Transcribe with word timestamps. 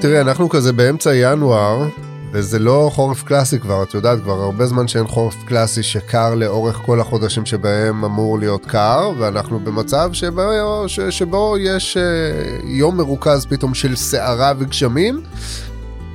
תראי, 0.00 0.20
אנחנו 0.20 0.48
כזה 0.48 0.72
באמצע 0.72 1.14
ינואר, 1.14 1.88
וזה 2.32 2.58
לא 2.58 2.90
חורף 2.92 3.22
קלאסי 3.22 3.58
כבר, 3.58 3.82
את 3.82 3.94
יודעת, 3.94 4.22
כבר 4.22 4.32
הרבה 4.32 4.66
זמן 4.66 4.88
שאין 4.88 5.06
חורף 5.06 5.44
קלאסי 5.44 5.82
שקר 5.82 6.34
לאורך 6.34 6.76
כל 6.76 7.00
החודשים 7.00 7.46
שבהם 7.46 8.04
אמור 8.04 8.38
להיות 8.38 8.66
קר, 8.66 9.10
ואנחנו 9.18 9.60
במצב 9.60 10.10
שבו, 10.12 10.42
ש, 10.86 11.00
שבו 11.00 11.56
יש 11.60 11.96
אה, 11.96 12.66
יום 12.66 12.96
מרוכז 12.96 13.46
פתאום 13.46 13.74
של 13.74 13.96
סערה 13.96 14.52
וגשמים, 14.58 15.22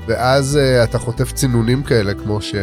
ואז 0.07 0.59
אה, 0.61 0.83
אתה 0.83 0.99
חוטף 0.99 1.31
צינונים 1.31 1.83
כאלה 1.83 2.13
כמו, 2.13 2.41
ש, 2.41 2.55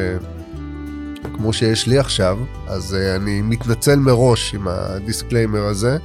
כמו 1.37 1.52
שיש 1.52 1.87
לי 1.87 1.98
עכשיו, 1.98 2.39
אז 2.66 2.97
אה, 2.97 3.20
אני 3.21 3.43
מתנצל 3.43 3.97
מראש 3.97 4.55
עם 4.55 4.69
ה 4.69 4.77
disclaimer 4.77 5.65
הזה. 5.65 5.98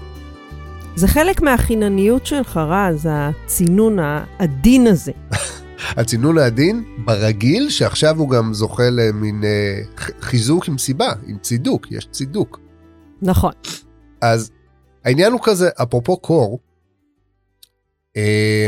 זה 0.96 1.08
חלק 1.08 1.42
מהחינניות 1.42 2.26
שלך, 2.26 2.58
רז, 2.58 3.10
הצינון 3.12 4.00
העדין 4.00 4.88
הזה. 4.88 5.12
הצינון 6.00 6.38
העדין 6.38 6.84
ברגיל, 7.06 7.70
שעכשיו 7.70 8.18
הוא 8.18 8.30
גם 8.30 8.54
זוכה 8.54 8.90
למין 8.90 9.44
אה, 9.44 9.82
חיזוק 10.22 10.68
עם 10.68 10.78
סיבה, 10.78 11.14
עם 11.28 11.38
צידוק, 11.38 11.92
יש 11.92 12.08
צידוק. 12.12 12.60
נכון. 13.22 13.52
אז 14.22 14.52
העניין 15.06 15.32
הוא 15.32 15.40
כזה, 15.44 15.70
אפרופו 15.82 16.18
קור, 16.18 16.60
אה, 18.18 18.68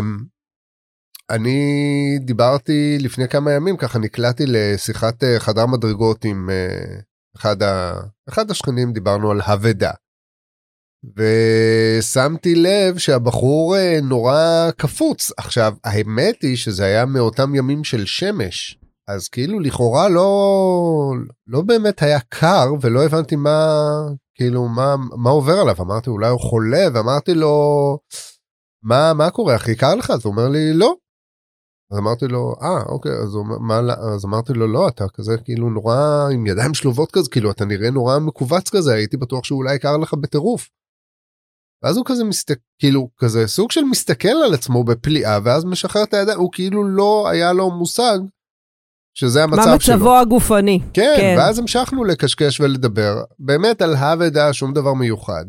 אני 1.30 2.20
דיברתי 2.22 2.98
לפני 3.00 3.28
כמה 3.28 3.52
ימים, 3.52 3.78
ככה 3.78 4.00
נקלעתי 4.00 4.44
לשיחת 4.48 5.24
אה, 5.24 5.40
חדר 5.40 5.66
מדרגות 5.66 6.26
עם 6.26 6.50
אה, 6.50 7.00
אחד, 7.38 7.64
ה, 7.64 7.94
אחד 8.30 8.52
השכנים, 8.52 8.94
דיברנו 8.94 9.32
על 9.32 9.42
אבדה. 9.42 9.92
ושמתי 11.16 12.56
לב 12.56 12.98
שהבחור 12.98 13.78
אה, 13.78 14.00
נורא 14.04 14.70
קפוץ. 14.78 15.32
עכשיו, 15.38 15.74
האמת 15.84 16.42
היא 16.42 16.58
שזה 16.58 16.86
היה 16.86 17.06
מאותם 17.06 17.56
ימים 17.56 17.84
של 17.84 18.06
שמש, 18.06 18.80
אז 19.08 19.28
כאילו 19.30 19.60
לכאורה 19.60 20.10
לא, 20.10 21.14
לא 21.48 21.62
באמת 21.62 22.02
היה 22.02 22.20
קר 22.20 22.74
ולא 22.82 23.06
הבנתי 23.06 23.36
מה, 23.36 23.80
כאילו, 24.36 24.68
מה, 24.68 24.96
מה 25.18 25.30
עובר 25.30 25.60
עליו. 25.60 25.76
אמרתי, 25.80 26.10
אולי 26.10 26.30
הוא 26.30 26.40
חולה, 26.40 26.88
ואמרתי 26.94 27.34
לו, 27.34 27.98
מה, 28.84 29.14
מה 29.14 29.30
קורה, 29.30 29.56
הכי 29.56 29.76
קר 29.76 29.96
לך? 29.96 30.12
אז 30.12 30.26
הוא 30.26 30.32
אומר 30.32 30.48
לי, 30.48 30.74
לא. 30.74 30.96
אז 31.92 31.98
אמרתי 31.98 32.28
לו, 32.28 32.56
אה, 32.62 32.84
אוקיי, 32.86 33.12
אז, 33.12 33.34
הוא, 33.34 33.46
מה, 33.60 33.80
אז 34.16 34.26
אמרתי 34.26 34.54
לו, 34.54 34.68
לא, 34.68 34.88
אתה 34.88 35.06
כזה 35.14 35.38
כאילו 35.46 35.70
נורא 35.70 36.28
עם 36.34 36.48
ידיים 36.48 36.74
שלובות 36.74 37.12
כזה, 37.12 37.30
כאילו, 37.30 37.52
אתה 37.52 37.66
נראה 37.66 37.92
נורא 37.92 38.20
מכווץ 38.20 38.70
כזה, 38.70 38.94
הייתי 38.94 39.18
בטוח 39.18 39.44
שאולי 39.44 39.80
קר 39.80 39.98
לך 39.98 40.14
בטירוף. 40.14 40.70
ואז 41.84 41.98
הוא 41.98 42.06
כזה 42.06 42.24
מסתכל 42.24 42.60
כאילו 42.80 43.10
כזה 43.18 43.48
סוג 43.48 43.72
של 43.72 43.84
מסתכל 43.84 44.28
על 44.46 44.54
עצמו 44.54 44.84
בפליאה 44.84 45.40
ואז 45.44 45.66
משחרר 45.66 46.04
את 46.04 46.14
הידיים 46.14 46.40
הוא 46.40 46.50
כאילו 46.52 46.84
לא 46.84 47.30
היה 47.30 47.54
לו 47.54 47.72
מושג 47.72 48.20
שזה 49.18 49.44
המצב 49.44 49.62
שלו. 49.62 49.68
מה 49.70 49.76
מצבו 49.76 49.98
שלו. 49.98 50.16
הגופני. 50.16 50.80
כן, 50.94 51.14
כן, 51.18 51.36
ואז 51.38 51.60
המשכנו 51.60 52.04
לקשקש 52.04 52.60
ולדבר 52.60 53.24
באמת 53.40 53.82
על 53.82 53.96
הא 53.96 54.16
ודא 54.20 54.54
שום 54.54 54.74
דבר 54.74 54.94
מיוחד. 54.94 55.46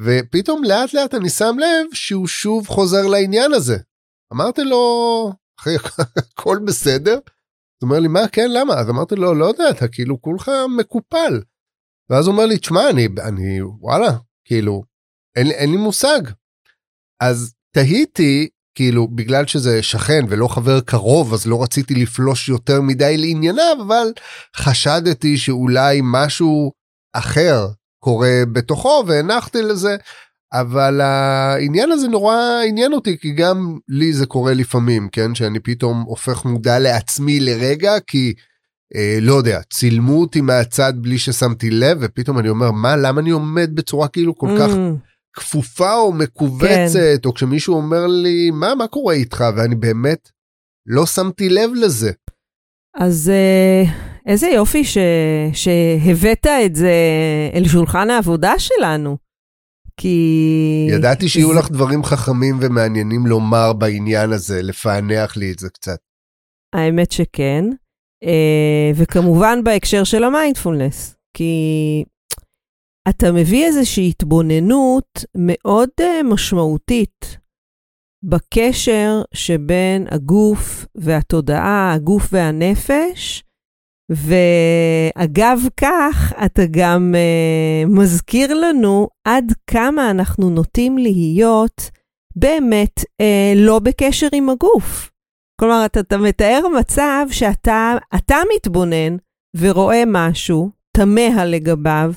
ופתאום 0.00 0.64
לאט 0.64 0.94
לאט 0.94 1.14
אני 1.14 1.28
שם 1.28 1.56
לב 1.58 1.94
שהוא 1.94 2.26
שוב 2.26 2.68
חוזר 2.68 3.06
לעניין 3.06 3.52
הזה. 3.52 3.76
אמרתי 4.32 4.64
לו, 4.64 5.32
אחי, 5.60 5.70
הכל 6.16 6.58
בסדר? 6.66 7.14
הוא 7.14 7.88
אומר 7.88 8.00
לי, 8.00 8.08
מה, 8.08 8.28
כן, 8.32 8.50
למה? 8.50 8.74
אז 8.74 8.90
אמרתי 8.90 9.14
לו, 9.14 9.34
לא 9.34 9.44
יודע, 9.44 9.70
אתה 9.70 9.88
כאילו 9.88 10.22
כולך 10.22 10.50
מקופל. 10.78 11.42
ואז 12.10 12.26
הוא 12.26 12.32
אומר 12.32 12.46
לי, 12.46 12.58
תשמע, 12.58 12.90
אני, 12.90 13.08
אני, 13.28 13.62
וואלה, 13.62 14.10
כאילו, 14.44 14.82
אין, 15.36 15.46
אין 15.46 15.70
לי 15.70 15.76
מושג. 15.76 16.20
אז 17.20 17.54
תהיתי, 17.74 18.48
כאילו, 18.74 19.08
בגלל 19.08 19.46
שזה 19.46 19.82
שכן 19.82 20.24
ולא 20.28 20.48
חבר 20.48 20.80
קרוב, 20.80 21.34
אז 21.34 21.46
לא 21.46 21.62
רציתי 21.62 21.94
לפלוש 21.94 22.48
יותר 22.48 22.80
מדי 22.80 23.16
לענייניו, 23.16 23.76
אבל 23.86 24.06
חשדתי 24.56 25.36
שאולי 25.36 26.00
משהו 26.02 26.72
אחר 27.12 27.68
קורה 28.04 28.42
בתוכו 28.52 29.04
והנחתי 29.06 29.62
לזה. 29.62 29.96
אבל 30.52 31.00
העניין 31.00 31.92
הזה 31.92 32.08
נורא 32.08 32.36
עניין 32.68 32.92
אותי 32.92 33.18
כי 33.18 33.32
גם 33.32 33.78
לי 33.88 34.12
זה 34.12 34.26
קורה 34.26 34.54
לפעמים 34.54 35.08
כן 35.12 35.34
שאני 35.34 35.60
פתאום 35.60 36.02
הופך 36.02 36.44
מודע 36.44 36.78
לעצמי 36.78 37.40
לרגע 37.40 37.92
כי 38.06 38.34
אה, 38.94 39.18
לא 39.20 39.34
יודע 39.34 39.60
צילמו 39.72 40.20
אותי 40.20 40.40
מהצד 40.40 40.92
בלי 40.96 41.18
ששמתי 41.18 41.70
לב 41.70 41.98
ופתאום 42.00 42.38
אני 42.38 42.48
אומר 42.48 42.70
מה 42.70 42.96
למה 42.96 43.20
אני 43.20 43.30
עומד 43.30 43.70
בצורה 43.74 44.08
כאילו 44.08 44.36
כל 44.36 44.48
כך 44.58 44.70
mm. 44.70 45.11
כפופה 45.32 45.94
או 45.94 46.12
מכווצת, 46.12 47.20
כן. 47.22 47.28
או 47.28 47.34
כשמישהו 47.34 47.74
אומר 47.74 48.06
לי, 48.06 48.50
מה, 48.50 48.74
מה 48.74 48.86
קורה 48.86 49.14
איתך? 49.14 49.44
ואני 49.56 49.74
באמת 49.74 50.30
לא 50.86 51.06
שמתי 51.06 51.48
לב 51.48 51.70
לזה. 51.74 52.10
אז 52.96 53.30
אה, 53.34 53.82
איזה 54.26 54.48
יופי 54.48 54.84
ש... 54.84 54.98
שהבאת 55.52 56.46
את 56.46 56.74
זה 56.74 56.94
אל 57.54 57.68
שולחן 57.68 58.10
העבודה 58.10 58.52
שלנו. 58.58 59.16
כי... 59.96 60.88
ידעתי 60.90 61.28
שיהיו 61.28 61.52
זה... 61.52 61.58
לך 61.58 61.70
דברים 61.70 62.04
חכמים 62.04 62.58
ומעניינים 62.60 63.26
לומר 63.26 63.72
בעניין 63.72 64.32
הזה, 64.32 64.62
לפענח 64.62 65.36
לי 65.36 65.52
את 65.52 65.58
זה 65.58 65.68
קצת. 65.68 65.98
האמת 66.72 67.12
שכן, 67.12 67.64
אה, 68.24 68.90
וכמובן 68.94 69.64
בהקשר 69.64 70.04
של 70.04 70.24
המיינדפולנס, 70.24 71.16
כי 71.36 72.04
אתה 73.08 73.32
מביא 73.32 73.66
איזושהי 73.66 74.08
התבוננות 74.08 75.24
מאוד 75.36 75.88
uh, 76.00 76.04
משמעותית 76.24 77.38
בקשר 78.24 79.22
שבין 79.34 80.06
הגוף 80.10 80.86
והתודעה, 80.94 81.92
הגוף 81.92 82.28
והנפש, 82.32 83.44
ואגב 84.10 85.58
כך, 85.76 86.32
אתה 86.44 86.62
גם 86.70 87.14
uh, 87.14 87.88
מזכיר 87.88 88.54
לנו 88.54 89.08
עד 89.24 89.52
כמה 89.66 90.10
אנחנו 90.10 90.50
נוטים 90.50 90.98
להיות 90.98 91.90
באמת 92.36 93.00
uh, 93.00 93.56
לא 93.56 93.78
בקשר 93.78 94.28
עם 94.32 94.50
הגוף. 94.50 95.10
כלומר, 95.60 95.82
אתה, 95.86 96.00
אתה 96.00 96.18
מתאר 96.18 96.60
מצב 96.80 97.26
שאתה 97.30 98.40
מתבונן 98.56 99.16
ורואה 99.56 100.02
משהו, 100.06 100.70
תמה 100.96 101.44
לגביו, 101.44 102.12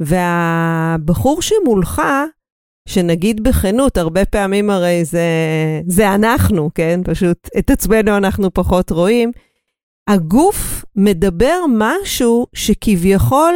והבחור 0.00 1.42
שמולך, 1.42 2.02
שנגיד 2.88 3.42
בכנות, 3.42 3.96
הרבה 3.96 4.24
פעמים 4.24 4.70
הרי 4.70 5.04
זה, 5.04 5.28
זה 5.86 6.14
אנחנו, 6.14 6.70
כן? 6.74 7.00
פשוט 7.04 7.48
את 7.58 7.70
עצמנו 7.70 8.16
אנחנו 8.16 8.54
פחות 8.54 8.90
רואים. 8.90 9.32
הגוף 10.08 10.84
מדבר 10.96 11.60
משהו 11.78 12.46
שכביכול 12.54 13.54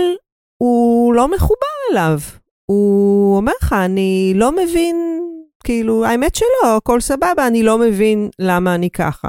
הוא 0.56 1.14
לא 1.14 1.30
מחובר 1.34 1.76
אליו. 1.92 2.18
הוא 2.66 3.36
אומר 3.36 3.52
לך, 3.62 3.72
אני 3.72 4.32
לא 4.36 4.52
מבין, 4.52 5.20
כאילו, 5.64 6.04
האמת 6.04 6.34
שלא, 6.34 6.76
הכל 6.76 7.00
סבבה, 7.00 7.46
אני 7.46 7.62
לא 7.62 7.78
מבין 7.78 8.28
למה 8.38 8.74
אני 8.74 8.90
ככה. 8.90 9.28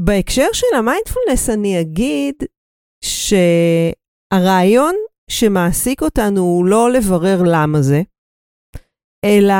ובהקשר 0.00 0.46
של 0.52 0.76
המיינדפולנס 0.76 1.50
אני 1.50 1.80
אגיד 1.80 2.34
שהרעיון 3.04 4.94
שמעסיק 5.30 6.02
אותנו 6.02 6.40
הוא 6.40 6.66
לא 6.66 6.92
לברר 6.92 7.42
למה 7.44 7.82
זה, 7.82 8.02
אלא 9.24 9.54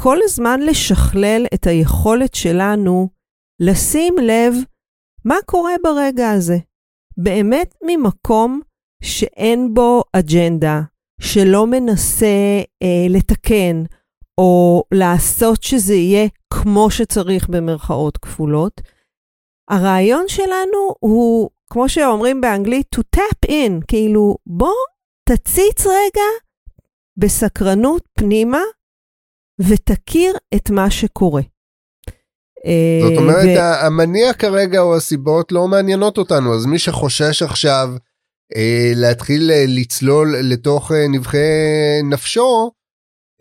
כל 0.00 0.18
הזמן 0.24 0.60
לשכלל 0.60 1.46
את 1.54 1.66
היכולת 1.66 2.34
שלנו 2.34 3.08
לשים 3.60 4.14
לב 4.22 4.54
מה 5.24 5.34
קורה 5.46 5.72
ברגע 5.82 6.30
הזה. 6.30 6.56
באמת 7.16 7.74
ממקום 7.82 8.60
שאין 9.02 9.74
בו 9.74 10.02
אג'נדה, 10.12 10.80
שלא 11.20 11.66
מנסה 11.66 12.62
אה, 12.82 13.06
לתקן 13.08 13.82
או 14.40 14.82
לעשות 14.94 15.62
שזה 15.62 15.94
יהיה 15.94 16.28
כמו 16.52 16.90
שצריך 16.90 17.48
במרכאות 17.48 18.18
כפולות. 18.18 18.80
הרעיון 19.70 20.24
שלנו 20.28 20.94
הוא 21.00 21.50
כמו 21.70 21.88
שאומרים 21.88 22.40
באנגלית, 22.40 22.86
to 22.96 23.00
tap 23.16 23.50
in, 23.50 23.84
כאילו, 23.88 24.36
בוא 24.46 24.74
תציץ 25.28 25.86
רגע 25.86 26.28
בסקרנות 27.16 28.02
פנימה 28.18 28.62
ותכיר 29.60 30.34
את 30.54 30.70
מה 30.70 30.90
שקורה. 30.90 31.42
זאת 33.02 33.18
אומרת, 33.18 33.58
ו... 33.58 33.86
המניע 33.86 34.32
כרגע 34.32 34.80
או 34.80 34.96
הסיבות 34.96 35.52
לא 35.52 35.68
מעניינות 35.68 36.18
אותנו, 36.18 36.54
אז 36.54 36.66
מי 36.66 36.78
שחושש 36.78 37.42
עכשיו 37.42 37.88
אה, 38.56 38.92
להתחיל 38.94 39.50
אה, 39.50 39.64
לצלול 39.68 40.36
לתוך 40.42 40.92
אה, 40.92 41.08
נבחי 41.08 41.38
נפשו, 42.10 42.70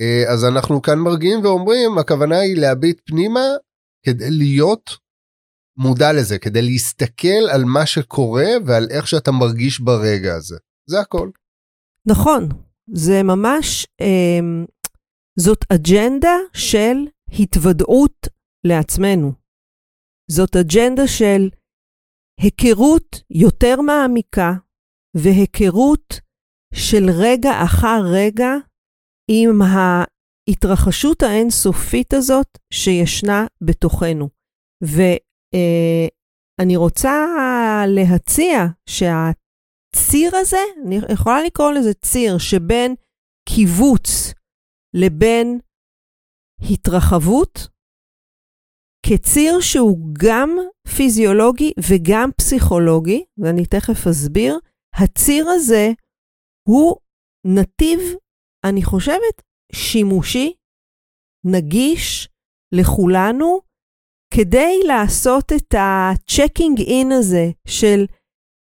אה, 0.02 0.24
אז 0.34 0.46
אנחנו 0.46 0.82
כאן 0.82 1.00
מרגיעים 1.00 1.44
ואומרים, 1.44 1.98
הכוונה 1.98 2.40
היא 2.40 2.58
להביט 2.58 3.02
פנימה 3.06 3.46
כדי 4.06 4.32
להיות 4.32 4.98
מודע 5.80 6.14
לזה, 6.14 6.40
כדי 6.40 6.62
להסתכל 6.62 7.44
על 7.54 7.64
מה 7.64 7.86
שקורה 7.86 8.50
ועל 8.66 8.88
איך 8.92 9.08
שאתה 9.08 9.32
מרגיש 9.32 9.80
ברגע 9.80 10.36
הזה. 10.36 10.58
זה 10.90 11.00
הכל. 11.00 11.30
נכון, 12.08 12.50
זה 12.94 13.24
ממש, 13.24 13.88
אה, 14.02 14.40
זאת 15.40 15.66
אג'נדה 15.74 16.36
של 16.54 16.98
התוודעות 17.40 18.28
לעצמנו. 18.68 19.32
זאת 20.32 20.56
אג'נדה 20.56 21.08
של 21.08 21.50
היכרות 22.42 23.22
יותר 23.30 23.82
מעמיקה 23.82 24.54
והיכרות 25.18 26.20
של 26.74 27.04
רגע 27.10 27.52
אחר 27.64 28.02
רגע 28.14 28.52
עם 29.32 29.62
ההתרחשות 29.62 31.24
האינסופית 31.24 32.14
הזאת 32.14 32.58
שישנה 32.74 33.46
בתוכנו. 33.62 34.30
ואני 34.84 35.29
אה, 35.54 36.08
רוצה 36.76 37.16
להציע 37.88 38.66
שהציר 38.90 40.36
הזה, 40.36 40.64
אני 40.86 40.96
יכולה 41.14 41.44
לקרוא 41.44 41.72
לזה 41.72 41.94
ציר, 41.94 42.38
שבין 42.38 42.96
קיבוץ 43.50 44.34
לבין 44.94 45.60
התרחבות, 46.72 47.68
כציר 49.06 49.60
שהוא 49.62 49.98
גם 50.26 50.50
פיזיולוגי 50.98 51.72
וגם 51.90 52.30
פסיכולוגי, 52.38 53.24
ואני 53.38 53.66
תכף 53.66 54.08
אסביר, 54.08 54.60
הציר 54.96 55.50
הזה 55.50 55.90
הוא 56.68 56.96
נתיב, 57.46 58.00
אני 58.66 58.84
חושבת, 58.84 59.42
שימושי, 59.72 60.54
נגיש 61.46 62.30
לכולנו, 62.76 63.60
כדי 64.42 64.80
לעשות 64.88 65.52
את 65.58 65.74
ה-checking 65.74 66.80
in 66.80 67.14
הזה 67.20 67.46
של 67.68 68.06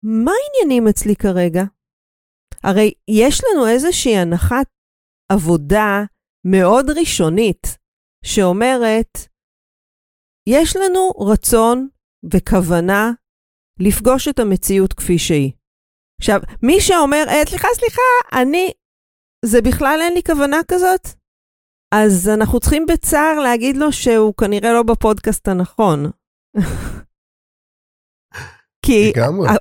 מה 0.03 0.33
העניינים 0.33 0.89
אצלי 0.89 1.17
כרגע? 1.17 1.63
הרי 2.63 2.93
יש 3.11 3.41
לנו 3.45 3.67
איזושהי 3.69 4.17
הנחת 4.17 4.67
עבודה 5.33 6.05
מאוד 6.47 6.87
ראשונית, 6.91 7.67
שאומרת, 8.25 9.19
יש 10.49 10.77
לנו 10.77 11.11
רצון 11.33 11.89
וכוונה 12.35 13.11
לפגוש 13.81 14.29
את 14.29 14.39
המציאות 14.39 14.93
כפי 14.93 15.19
שהיא. 15.19 15.53
עכשיו, 16.21 16.41
מי 16.63 16.81
שאומר, 16.81 17.25
אה, 17.29 17.47
סליחה, 17.49 17.69
סליחה, 17.75 18.41
אני, 18.41 18.73
זה 19.45 19.59
בכלל 19.63 19.99
אין 20.03 20.15
לי 20.15 20.23
כוונה 20.23 20.61
כזאת, 20.71 21.05
אז 21.95 22.29
אנחנו 22.29 22.61
צריכים 22.61 22.87
בצער 22.87 23.41
להגיד 23.43 23.77
לו 23.77 23.93
שהוא 23.93 24.35
כנראה 24.35 24.73
לא 24.73 24.83
בפודקאסט 24.83 25.49
הנכון. 25.49 26.11
כי 28.87 29.13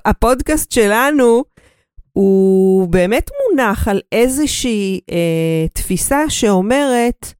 הפודקאסט 0.04 0.72
שלנו 0.72 1.44
הוא 2.12 2.88
באמת 2.88 3.30
מונח 3.50 3.88
על 3.88 4.00
איזושהי 4.12 5.00
אה, 5.10 5.66
תפיסה 5.72 6.20
שאומרת, 6.28 7.34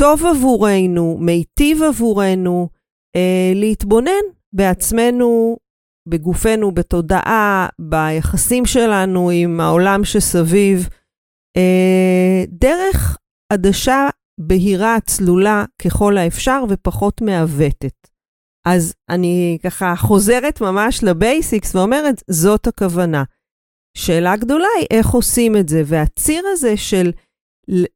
טוב 0.00 0.26
עבורנו, 0.26 1.18
מיטיב 1.20 1.82
עבורנו, 1.82 2.68
אה, 3.16 3.52
להתבונן 3.54 4.24
בעצמנו, 4.52 5.56
בגופנו, 6.08 6.72
בתודעה, 6.72 7.68
ביחסים 7.80 8.66
שלנו 8.66 9.30
עם 9.30 9.60
העולם 9.60 10.04
שסביב, 10.04 10.88
אה, 11.56 12.44
דרך 12.48 13.18
עדשה 13.52 14.08
בהירה, 14.40 14.96
צלולה 15.06 15.64
ככל 15.82 16.18
האפשר 16.18 16.64
ופחות 16.68 17.20
מעוותת. 17.20 18.08
אז 18.66 18.94
אני 19.08 19.58
ככה 19.64 19.94
חוזרת 19.96 20.60
ממש 20.60 21.04
לבייסיקס 21.04 21.74
ואומרת, 21.74 22.22
זאת 22.30 22.66
הכוונה. 22.66 23.24
שאלה 23.96 24.36
גדולה 24.36 24.68
היא 24.78 24.86
איך 24.90 25.10
עושים 25.10 25.56
את 25.56 25.68
זה, 25.68 25.82
והציר 25.86 26.44
הזה 26.52 26.76
של 26.76 27.10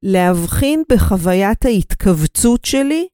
להבחין 0.02 0.82
בחוויית 0.92 1.64
ההתכווצות 1.64 2.64
שלי, 2.64 3.08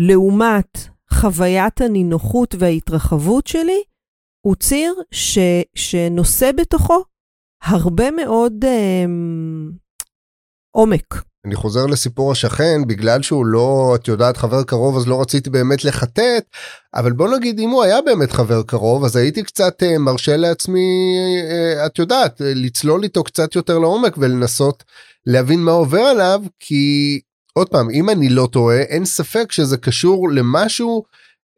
לעומת 0.00 0.78
חוויית 1.12 1.80
הנינוחות 1.80 2.54
וההתרחבות 2.58 3.46
שלי, 3.46 3.82
הוא 4.46 4.54
ציר 4.54 4.94
ש, 5.10 5.38
שנושא 5.74 6.50
בתוכו 6.56 7.04
הרבה 7.62 8.10
מאוד 8.10 8.64
אה, 8.64 9.04
עומק. 10.76 11.22
אני 11.46 11.54
חוזר 11.54 11.86
לסיפור 11.86 12.32
השכן 12.32 12.86
בגלל 12.86 13.22
שהוא 13.22 13.46
לא 13.46 13.92
את 13.94 14.08
יודעת 14.08 14.36
חבר 14.36 14.62
קרוב 14.62 14.96
אז 14.96 15.06
לא 15.08 15.20
רציתי 15.20 15.50
באמת 15.50 15.84
לחטט 15.84 16.44
אבל 16.94 17.12
בוא 17.12 17.36
נגיד 17.36 17.58
אם 17.58 17.70
הוא 17.70 17.82
היה 17.82 18.02
באמת 18.02 18.32
חבר 18.32 18.62
קרוב 18.62 19.04
אז 19.04 19.16
הייתי 19.16 19.42
קצת 19.42 19.82
uh, 19.82 19.98
מרשה 19.98 20.36
לעצמי 20.36 21.16
uh, 21.42 21.86
את 21.86 21.98
יודעת 21.98 22.40
לצלול 22.44 23.02
איתו 23.02 23.24
קצת 23.24 23.54
יותר 23.54 23.78
לעומק 23.78 24.18
ולנסות 24.18 24.84
להבין 25.26 25.60
מה 25.60 25.72
עובר 25.72 26.00
עליו 26.00 26.42
כי 26.60 27.20
עוד 27.52 27.68
פעם 27.68 27.90
אם 27.90 28.10
אני 28.10 28.28
לא 28.28 28.48
טועה 28.52 28.80
אין 28.80 29.04
ספק 29.04 29.52
שזה 29.52 29.76
קשור 29.76 30.30
למשהו 30.30 31.02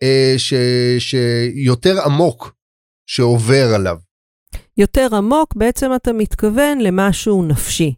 uh, 0.04 0.38
ש, 0.38 0.54
שיותר 0.98 2.04
עמוק 2.04 2.52
שעובר 3.06 3.74
עליו. 3.74 3.96
יותר 4.76 5.08
עמוק 5.16 5.54
בעצם 5.56 5.90
אתה 5.96 6.12
מתכוון 6.12 6.78
למשהו 6.78 7.42
נפשי. 7.42 7.94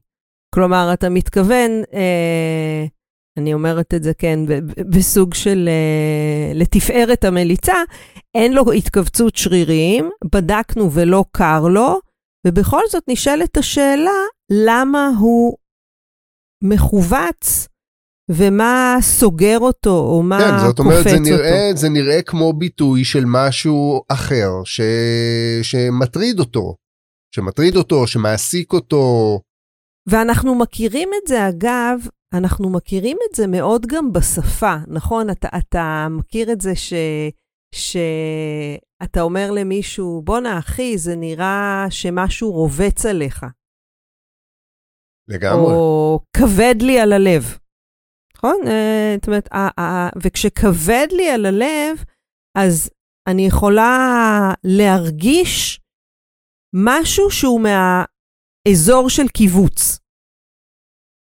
כלומר, 0.54 0.90
אתה 0.92 1.08
מתכוון, 1.08 1.70
אה, 1.94 2.84
אני 3.38 3.54
אומרת 3.54 3.94
את 3.94 4.02
זה, 4.02 4.14
כן, 4.14 4.40
בסוג 4.90 5.34
של 5.34 5.68
אה, 5.68 6.52
לתפארת 6.54 7.24
המליצה, 7.24 7.74
אין 8.34 8.52
לו 8.52 8.72
התכווצות 8.72 9.36
שרירים, 9.36 10.10
בדקנו 10.32 10.92
ולא 10.92 11.24
קר 11.32 11.60
לו, 11.68 12.00
ובכל 12.46 12.82
זאת 12.90 13.02
נשאלת 13.08 13.56
השאלה, 13.56 14.20
למה 14.50 15.10
הוא 15.18 15.56
מכווץ 16.64 17.68
ומה 18.30 18.96
סוגר 19.00 19.58
אותו, 19.58 19.98
או 19.98 20.22
מה 20.22 20.38
כן, 20.40 20.66
זאת 20.66 20.78
אומרת, 20.78 20.96
קופץ 20.98 21.10
זה 21.10 21.18
נראה, 21.18 21.68
אותו. 21.68 21.76
זה 21.76 21.88
נראה 21.88 22.22
כמו 22.22 22.52
ביטוי 22.52 23.04
של 23.04 23.24
משהו 23.26 24.02
אחר 24.08 24.50
ש... 24.64 24.80
שמטריד 25.62 26.38
אותו, 26.40 26.74
שמטריד 27.34 27.76
אותו, 27.76 28.06
שמעסיק 28.06 28.72
אותו. 28.72 29.40
ואנחנו 30.10 30.54
מכירים 30.54 31.08
את 31.22 31.28
זה, 31.28 31.48
אגב, 31.48 32.08
אנחנו 32.34 32.70
מכירים 32.70 33.18
את 33.30 33.34
זה 33.34 33.46
מאוד 33.46 33.86
גם 33.86 34.12
בשפה, 34.12 34.74
נכון? 34.86 35.30
אתה, 35.30 35.48
אתה 35.58 36.06
מכיר 36.10 36.52
את 36.52 36.60
זה 36.60 36.76
ש... 36.76 36.92
שאתה 37.74 39.20
אומר 39.20 39.50
למישהו, 39.50 40.22
בואנה 40.24 40.58
אחי, 40.58 40.98
זה 40.98 41.16
נראה 41.16 41.86
שמשהו 41.90 42.52
רובץ 42.52 43.06
עליך. 43.06 43.46
לגמרי. 45.28 45.72
או 45.72 46.20
כבד 46.36 46.82
לי 46.82 47.00
על 47.00 47.12
הלב. 47.12 47.58
נכון? 48.36 48.56
אה, 48.66 49.14
זאת 49.16 49.26
אומרת, 49.26 49.48
וכשכבד 50.22 51.06
לי 51.12 51.30
על 51.30 51.46
הלב, 51.46 52.04
אז 52.58 52.90
אני 53.28 53.46
יכולה 53.46 53.98
להרגיש 54.64 55.80
משהו 56.74 57.30
שהוא 57.30 57.60
מהאזור 58.68 59.10
של 59.10 59.28
קיבוץ. 59.28 59.98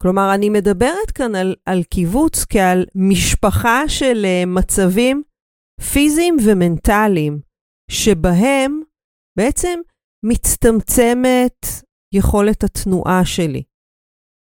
כלומר, 0.02 0.34
אני 0.34 0.50
מדברת 0.50 1.10
כאן 1.14 1.34
על, 1.34 1.54
על 1.66 1.82
קיבוץ 1.82 2.44
כעל 2.48 2.86
משפחה 2.94 3.88
של 3.88 4.24
uh, 4.24 4.46
מצבים 4.46 5.22
פיזיים 5.92 6.36
ומנטליים, 6.46 7.40
שבהם 7.90 8.82
בעצם 9.38 9.80
מצטמצמת 10.24 11.66
יכולת 12.14 12.64
התנועה 12.64 13.24
שלי. 13.24 13.62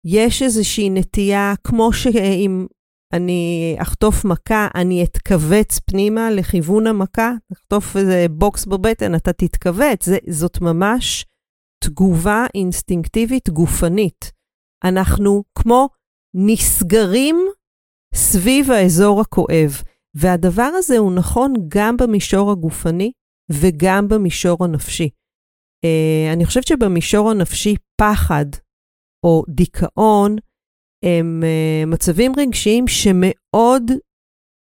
יש 0.07 0.43
איזושהי 0.43 0.91
נטייה, 0.91 1.55
כמו 1.65 1.93
שאם 1.93 2.67
אני 3.13 3.77
אחטוף 3.79 4.25
מכה, 4.25 4.69
אני 4.75 5.05
אתכווץ 5.05 5.79
פנימה 5.79 6.31
לכיוון 6.31 6.87
המכה, 6.87 7.33
תחטוף 7.53 7.97
איזה 7.97 8.27
בוקס 8.31 8.67
בבטן, 8.67 9.15
אתה 9.15 9.33
תתכווץ. 9.33 10.09
זאת 10.31 10.61
ממש 10.61 11.27
תגובה 11.85 12.47
אינסטינקטיבית 12.55 13.49
גופנית. 13.49 14.33
אנחנו 14.85 15.45
כמו 15.59 15.89
נסגרים 16.35 17.37
סביב 18.15 18.71
האזור 18.71 19.21
הכואב. 19.21 19.83
והדבר 20.15 20.71
הזה 20.79 20.99
הוא 20.99 21.13
נכון 21.13 21.53
גם 21.69 21.97
במישור 21.97 22.51
הגופני 22.51 23.13
וגם 23.53 24.09
במישור 24.09 24.65
הנפשי. 24.65 25.11
Uh, 25.87 26.35
אני 26.35 26.47
חושבת 26.47 26.67
שבמישור 26.67 27.31
הנפשי 27.31 27.75
פחד 28.01 28.47
או 29.27 29.43
דיכאון 29.49 30.37
הם 31.05 31.43
uh, 31.43 31.87
מצבים 31.87 32.33
רגשיים 32.37 32.89
שמאוד 32.89 33.91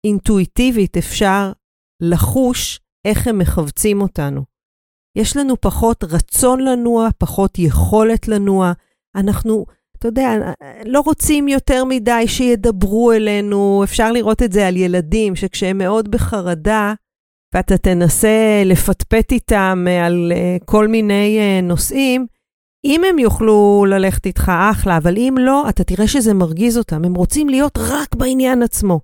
אינטואיטיבית 0.07 0.97
אפשר 0.97 1.53
לחוש 2.03 2.81
איך 3.07 3.27
הם 3.27 3.39
מכווצים 3.39 4.01
אותנו. 4.01 4.50
יש 5.17 5.37
לנו 5.37 5.61
פחות 5.61 6.05
רצון 6.05 6.61
לנוע, 6.61 7.09
פחות 7.19 7.59
יכולת 7.59 8.29
לנוע. 8.29 8.73
אנחנו, 9.17 9.67
אתה 9.99 10.09
יודע, 10.09 10.31
לא 10.87 11.01
רוצים 11.01 11.49
יותר 11.49 11.85
מדי 11.85 12.29
שידברו 12.29 13.13
אלינו. 13.13 13.85
אפשר 13.85 14.13
לראות 14.13 14.43
את 14.43 14.53
זה 14.53 14.67
על 14.67 14.77
ילדים, 14.77 15.37
שכשהם 15.37 15.79
מאוד 15.79 16.11
בחרדה, 16.11 16.95
ואתה 17.55 17.79
תנסה 17.79 18.63
לפטפט 18.65 19.33
איתם 19.33 19.87
על 20.07 20.33
uh, 20.35 20.65
כל 20.65 20.89
מיני 20.89 21.39
uh, 21.39 21.65
נושאים, 21.65 22.27
אם 22.85 23.05
הם 23.05 23.19
יוכלו 23.19 23.85
ללכת 23.89 24.27
איתך, 24.27 24.53
אחלה, 24.71 24.97
אבל 24.97 25.17
אם 25.19 25.35
לא, 25.39 25.69
אתה 25.69 25.85
תראה 25.85 26.09
שזה 26.09 26.35
מרגיז 26.35 26.79
אותם. 26.79 27.05
הם 27.05 27.15
רוצים 27.15 27.49
להיות 27.49 27.79
רק 27.79 28.15
בעניין 28.15 28.63
עצמו. 28.63 29.01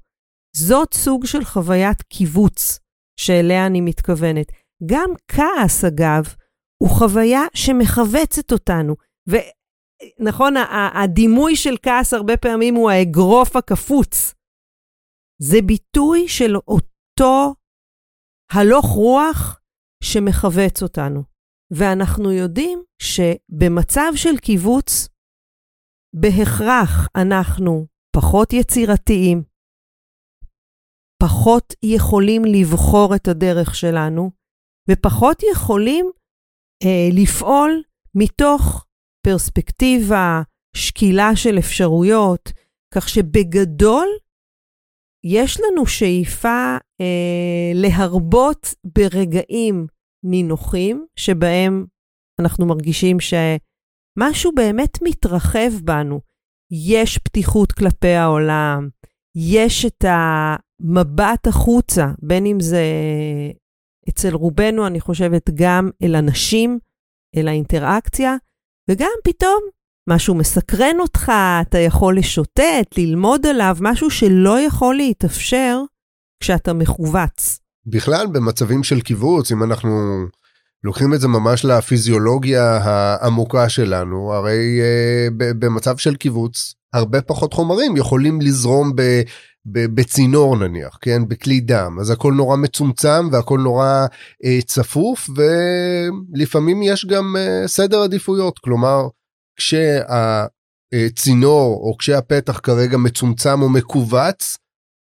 זאת 0.56 0.94
סוג 0.94 1.26
של 1.26 1.44
חוויית 1.44 2.02
קיבוץ 2.02 2.78
שאליה 3.20 3.66
אני 3.66 3.80
מתכוונת. 3.80 4.52
גם 4.90 5.10
כעס, 5.28 5.84
אגב, 5.84 6.34
הוא 6.82 6.90
חוויה 6.90 7.42
שמכווצת 7.54 8.52
אותנו. 8.52 8.94
ונכון, 9.26 10.54
הדימוי 11.04 11.56
של 11.56 11.76
כעס 11.82 12.14
הרבה 12.14 12.36
פעמים 12.36 12.74
הוא 12.74 12.90
האגרוף 12.90 13.56
הקפוץ. 13.56 14.34
זה 15.42 15.56
ביטוי 15.66 16.28
של 16.28 16.56
אותו 16.56 17.54
הלוך 18.52 18.86
רוח 18.86 19.60
שמכווץ 20.02 20.82
אותנו. 20.82 21.22
ואנחנו 21.70 22.32
יודעים 22.32 22.82
שבמצב 23.02 24.12
של 24.14 24.38
קיבוץ, 24.42 25.08
בהכרח 26.20 27.08
אנחנו 27.16 27.86
פחות 28.16 28.52
יצירתיים, 28.52 29.42
פחות 31.22 31.74
יכולים 31.82 32.42
לבחור 32.44 33.14
את 33.16 33.28
הדרך 33.28 33.74
שלנו, 33.74 34.30
ופחות 34.90 35.42
יכולים 35.52 36.10
אה, 36.84 37.08
לפעול 37.12 37.82
מתוך 38.14 38.86
פרספקטיבה, 39.26 40.42
שקילה 40.76 41.36
של 41.36 41.58
אפשרויות, 41.58 42.52
כך 42.94 43.08
שבגדול 43.08 44.08
יש 45.24 45.60
לנו 45.60 45.86
שאיפה 45.86 46.76
אה, 47.00 47.72
להרבות 47.74 48.74
ברגעים 48.84 49.86
נינוחים, 50.24 51.06
שבהם 51.16 51.86
אנחנו 52.40 52.66
מרגישים 52.66 53.16
שמשהו 53.20 54.52
באמת 54.54 54.98
מתרחב 55.02 55.70
בנו. 55.84 56.20
יש 56.94 57.18
פתיחות 57.18 57.72
כלפי 57.72 58.14
העולם, 58.14 58.88
יש 59.36 59.84
את 59.84 60.04
המבט 60.08 61.46
החוצה, 61.46 62.06
בין 62.22 62.46
אם 62.46 62.60
זה 62.60 62.84
אצל 64.08 64.34
רובנו, 64.34 64.86
אני 64.86 65.00
חושבת, 65.00 65.50
גם 65.54 65.90
אל 66.02 66.16
אנשים, 66.16 66.78
אל 67.36 67.48
האינטראקציה, 67.48 68.36
וגם 68.90 69.10
פתאום 69.24 69.60
משהו 70.08 70.34
מסקרן 70.34 71.00
אותך, 71.00 71.32
אתה 71.60 71.78
יכול 71.78 72.18
לשוטט, 72.18 72.98
ללמוד 72.98 73.46
עליו, 73.46 73.76
משהו 73.80 74.10
שלא 74.10 74.60
יכול 74.60 74.94
להתאפשר 74.94 75.80
כשאתה 76.40 76.72
מכווץ. 76.72 77.58
בכלל, 77.86 78.26
במצבים 78.26 78.82
של 78.82 79.00
קיבוץ, 79.00 79.52
אם 79.52 79.62
אנחנו 79.62 79.90
לוקחים 80.84 81.14
את 81.14 81.20
זה 81.20 81.28
ממש 81.28 81.64
לפיזיולוגיה 81.64 82.76
העמוקה 82.76 83.68
שלנו, 83.68 84.32
הרי 84.34 84.80
uh, 84.80 85.34
במצב 85.38 85.96
של 85.96 86.16
קיבוץ, 86.16 86.74
הרבה 86.92 87.22
פחות 87.22 87.52
חומרים 87.52 87.96
יכולים 87.96 88.40
לזרום 88.40 88.92
ב, 88.96 89.02
בצינור 89.66 90.56
נניח, 90.56 90.98
כן? 91.00 91.28
בכלי 91.28 91.60
דם. 91.60 91.96
אז 92.00 92.10
הכל 92.10 92.32
נורא 92.32 92.56
מצומצם 92.56 93.28
והכל 93.32 93.58
נורא 93.58 94.06
uh, 94.44 94.64
צפוף, 94.66 95.30
ולפעמים 95.36 96.82
יש 96.82 97.06
גם 97.06 97.36
uh, 97.36 97.68
סדר 97.68 98.02
עדיפויות. 98.02 98.58
כלומר, 98.58 99.08
כשהצינור 100.92 101.80
או 101.82 101.96
כשהפתח 101.98 102.60
כרגע 102.62 102.96
מצומצם 102.96 103.62
או 103.62 103.68
מכווץ, 103.68 104.58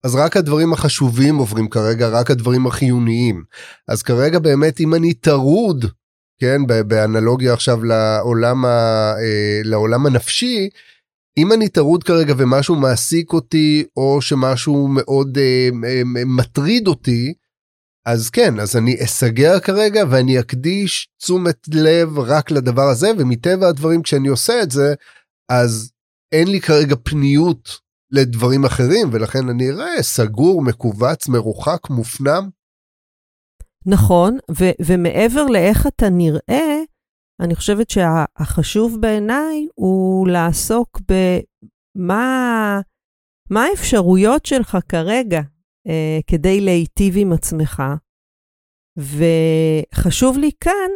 אז 0.03 0.15
רק 0.15 0.37
הדברים 0.37 0.73
החשובים 0.73 1.37
עוברים 1.37 1.69
כרגע, 1.69 2.07
רק 2.07 2.31
הדברים 2.31 2.67
החיוניים. 2.67 3.43
אז 3.87 4.03
כרגע 4.03 4.39
באמת 4.39 4.79
אם 4.79 4.93
אני 4.93 5.13
טרוד, 5.13 5.85
כן, 6.39 6.61
באנלוגיה 6.87 7.53
עכשיו 7.53 7.83
לעולם, 7.83 8.65
ה, 8.65 8.69
אה, 9.19 9.61
לעולם 9.63 10.05
הנפשי, 10.05 10.69
אם 11.37 11.51
אני 11.51 11.69
טרוד 11.69 12.03
כרגע 12.03 12.33
ומשהו 12.37 12.75
מעסיק 12.75 13.33
אותי, 13.33 13.83
או 13.97 14.21
שמשהו 14.21 14.87
מאוד 14.87 15.37
אה, 15.37 15.69
מטריד 16.25 16.87
אותי, 16.87 17.33
אז 18.05 18.29
כן, 18.29 18.59
אז 18.59 18.75
אני 18.75 18.95
אסגר 19.03 19.59
כרגע 19.59 20.03
ואני 20.09 20.39
אקדיש 20.39 21.07
תשומת 21.17 21.67
לב 21.73 22.19
רק 22.19 22.51
לדבר 22.51 22.89
הזה, 22.89 23.11
ומטבע 23.17 23.67
הדברים 23.67 24.01
כשאני 24.01 24.27
עושה 24.27 24.61
את 24.63 24.71
זה, 24.71 24.93
אז 25.51 25.91
אין 26.31 26.47
לי 26.47 26.61
כרגע 26.61 26.95
פניות 27.03 27.69
לדברים 28.11 28.65
אחרים, 28.65 29.09
ולכן 29.11 29.49
אני 29.49 29.69
אראה 29.69 30.03
סגור, 30.03 30.63
מכווץ, 30.63 31.27
מרוחק, 31.27 31.89
מופנם. 31.89 32.49
נכון, 33.85 34.37
ו- 34.51 34.85
ומעבר 34.85 35.45
לאיך 35.45 35.87
אתה 35.87 36.09
נראה, 36.09 36.77
אני 37.41 37.55
חושבת 37.55 37.89
שהחשוב 37.89 38.97
בעיניי 39.01 39.67
הוא 39.75 40.27
לעסוק 40.27 40.99
במה 41.07 42.81
מה 43.49 43.63
האפשרויות 43.63 44.45
שלך 44.45 44.77
כרגע 44.89 45.41
אה, 45.87 46.19
כדי 46.27 46.61
להיטיב 46.61 47.13
עם 47.17 47.33
עצמך. 47.33 47.83
וחשוב 48.97 50.37
לי 50.37 50.51
כאן 50.59 50.89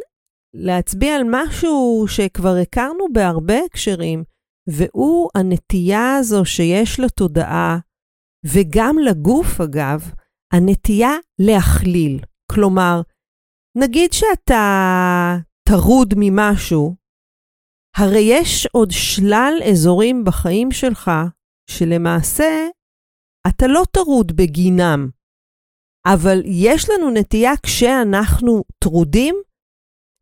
להצביע 0.53 1.15
על 1.15 1.21
משהו 1.31 2.05
שכבר 2.07 2.55
הכרנו 2.61 3.05
בהרבה 3.13 3.55
הקשרים, 3.65 4.23
והוא 4.69 5.29
הנטייה 5.35 6.15
הזו 6.15 6.45
שיש 6.45 6.99
לתודעה, 6.99 7.77
וגם 8.45 8.95
לגוף 9.05 9.61
אגב, 9.61 10.11
הנטייה 10.53 11.11
להכליל. 11.39 12.19
כלומר, 12.51 13.01
נגיד 13.77 14.13
שאתה 14.13 15.35
טרוד 15.69 16.13
ממשהו, 16.17 16.95
הרי 17.97 18.25
יש 18.29 18.67
עוד 18.71 18.89
שלל 18.91 19.53
אזורים 19.71 20.23
בחיים 20.23 20.71
שלך 20.71 21.11
שלמעשה 21.69 22.67
אתה 23.47 23.67
לא 23.67 23.83
טרוד 23.91 24.31
בגינם, 24.35 25.09
אבל 26.13 26.41
יש 26.45 26.89
לנו 26.89 27.11
נטייה 27.11 27.51
כשאנחנו 27.63 28.63
טרודים 28.83 29.35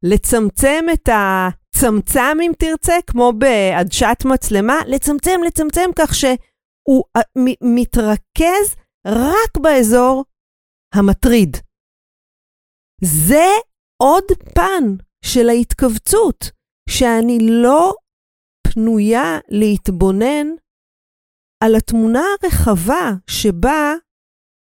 לצמצם 0.03 0.85
את 0.93 1.09
הצמצם, 1.09 2.37
אם 2.41 2.51
תרצה, 2.59 2.93
כמו 3.07 3.31
בעדשת 3.39 4.17
מצלמה, 4.33 4.75
לצמצם, 4.87 5.39
לצמצם 5.47 5.89
כך 5.99 6.15
שהוא 6.15 7.03
אה, 7.17 7.21
מתרכז 7.75 8.75
רק 9.07 9.57
באזור 9.61 10.25
המטריד. 10.93 11.57
זה 13.03 13.45
עוד 14.01 14.23
פן 14.55 15.03
של 15.25 15.49
ההתכווצות, 15.49 16.51
שאני 16.89 17.37
לא 17.41 17.93
פנויה 18.67 19.39
להתבונן 19.49 20.47
על 21.63 21.75
התמונה 21.75 22.23
הרחבה 22.43 23.11
שבה 23.29 23.93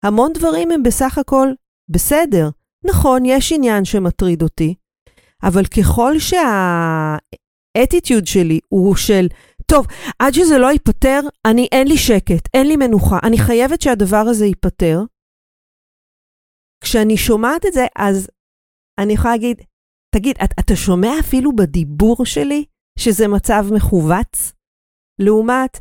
המון 0.05 0.33
דברים 0.33 0.71
הם 0.71 0.83
בסך 0.83 1.17
הכל 1.17 1.47
בסדר. 1.89 2.49
נכון, 2.85 3.25
יש 3.25 3.51
עניין 3.51 3.85
שמטריד 3.85 4.41
אותי, 4.41 4.75
אבל 5.43 5.65
ככל 5.65 6.13
שהאטיטיוד 6.19 8.27
שלי 8.27 8.59
הוא 8.69 8.95
של, 8.95 9.27
טוב, 9.65 9.87
עד 10.19 10.33
שזה 10.33 10.57
לא 10.57 10.71
ייפתר, 10.71 11.19
אני, 11.47 11.67
אין 11.71 11.87
לי 11.87 11.97
שקט, 11.97 12.47
אין 12.53 12.67
לי 12.67 12.75
מנוחה, 12.75 13.19
אני 13.23 13.37
חייבת 13.37 13.81
שהדבר 13.81 14.23
הזה 14.29 14.45
ייפתר. 14.45 14.99
כשאני 16.83 17.17
שומעת 17.17 17.65
את 17.65 17.73
זה, 17.73 17.85
אז 17.95 18.29
אני 18.99 19.13
יכולה 19.13 19.33
להגיד, 19.33 19.61
תגיד, 20.15 20.35
אתה, 20.43 20.55
אתה 20.59 20.75
שומע 20.75 21.19
אפילו 21.19 21.55
בדיבור 21.55 22.25
שלי 22.25 22.65
שזה 22.99 23.27
מצב 23.27 23.65
מכווץ? 23.71 24.53
לעומת, 25.19 25.79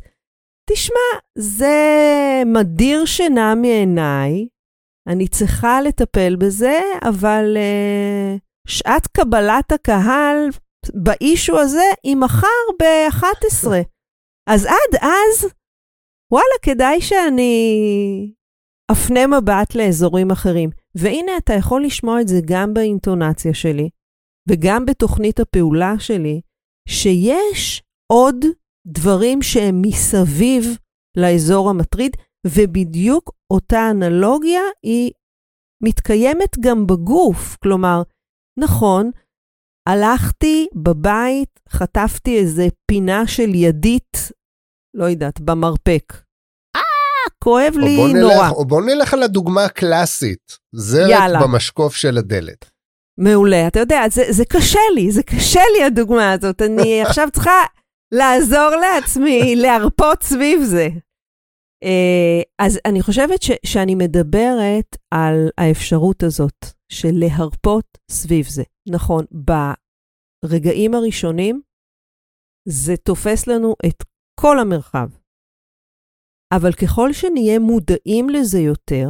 תשמע, 0.69 1.19
זה 1.37 1.75
מדיר 2.45 3.05
שינה 3.05 3.55
מעיניי, 3.55 4.47
אני 5.07 5.27
צריכה 5.27 5.81
לטפל 5.81 6.35
בזה, 6.35 6.79
אבל 7.01 7.57
uh, 7.57 8.39
שעת 8.67 9.07
קבלת 9.07 9.71
הקהל 9.71 10.37
באישו 10.93 11.59
הזה 11.59 11.83
היא 12.03 12.15
מחר 12.15 12.47
ב-11. 12.81 13.67
אז 14.49 14.65
עד 14.65 14.95
אז, 15.01 15.51
וואלה, 16.31 16.55
כדאי 16.61 17.01
שאני 17.01 18.33
אפנה 18.91 19.27
מבט 19.27 19.75
לאזורים 19.75 20.31
אחרים. 20.31 20.69
והנה, 20.95 21.31
אתה 21.37 21.53
יכול 21.53 21.83
לשמוע 21.83 22.21
את 22.21 22.27
זה 22.27 22.39
גם 22.45 22.73
באינטונציה 22.73 23.53
שלי, 23.53 23.89
וגם 24.49 24.85
בתוכנית 24.85 25.39
הפעולה 25.39 25.93
שלי, 25.99 26.41
שיש 26.89 27.83
עוד 28.11 28.45
דברים 28.87 29.41
שהם 29.41 29.81
מסביב 29.81 30.63
לאזור 31.17 31.69
המטריד, 31.69 32.17
ובדיוק 32.47 33.31
אותה 33.53 33.91
אנלוגיה 33.91 34.61
היא 34.83 35.11
מתקיימת 35.83 36.59
גם 36.59 36.87
בגוף. 36.87 37.57
כלומר, 37.63 38.01
נכון, 38.59 39.11
הלכתי 39.89 40.67
בבית, 40.75 41.59
חטפתי 41.69 42.39
איזה 42.39 42.67
פינה 42.91 43.27
של 43.27 43.55
ידית, 43.55 44.17
לא 44.93 45.05
יודעת, 45.05 45.39
במרפק. 45.39 46.13
אה, 46.75 46.81
כואב 47.43 47.73
לי 47.77 48.13
נלך, 48.13 48.23
נורא. 48.23 48.49
או 48.49 48.65
בוא 48.65 48.81
נלך 48.81 49.13
על 49.13 49.23
הדוגמה 49.23 49.65
הקלאסית, 49.65 50.57
זרת 50.75 51.09
יאללה. 51.09 51.39
במשקוף 51.43 51.95
של 51.95 52.17
הדלת. 52.17 52.70
מעולה. 53.23 53.67
אתה 53.67 53.79
יודע, 53.79 54.01
זה, 54.11 54.23
זה 54.29 54.43
קשה 54.45 54.79
לי, 54.95 55.11
זה 55.11 55.23
קשה 55.23 55.61
לי 55.77 55.83
הדוגמה 55.83 56.31
הזאת. 56.31 56.61
אני 56.61 57.01
עכשיו 57.05 57.27
צריכה 57.33 57.59
לעזור 58.13 58.69
לעצמי 58.81 59.55
להרפות 59.55 60.23
סביב 60.23 60.63
זה. 60.63 60.87
אה, 61.83 62.41
אז 62.59 62.79
אני 62.85 63.01
חושבת 63.01 63.41
ש, 63.41 63.51
שאני 63.65 63.95
מדברת 63.95 64.95
על 65.11 65.49
האפשרות 65.57 66.23
הזאת 66.23 66.65
של 66.91 67.11
להרפות 67.13 67.97
סביב 68.11 68.45
זה. 68.47 68.63
נכון, 68.89 69.25
ברגעים 70.45 70.93
הראשונים 70.95 71.61
זה 72.67 72.97
תופס 72.97 73.47
לנו 73.47 73.75
את 73.85 74.03
כל 74.39 74.59
המרחב. 74.59 75.09
אבל 76.53 76.73
ככל 76.73 77.13
שנהיה 77.13 77.59
מודעים 77.59 78.29
לזה 78.29 78.59
יותר, 78.59 79.09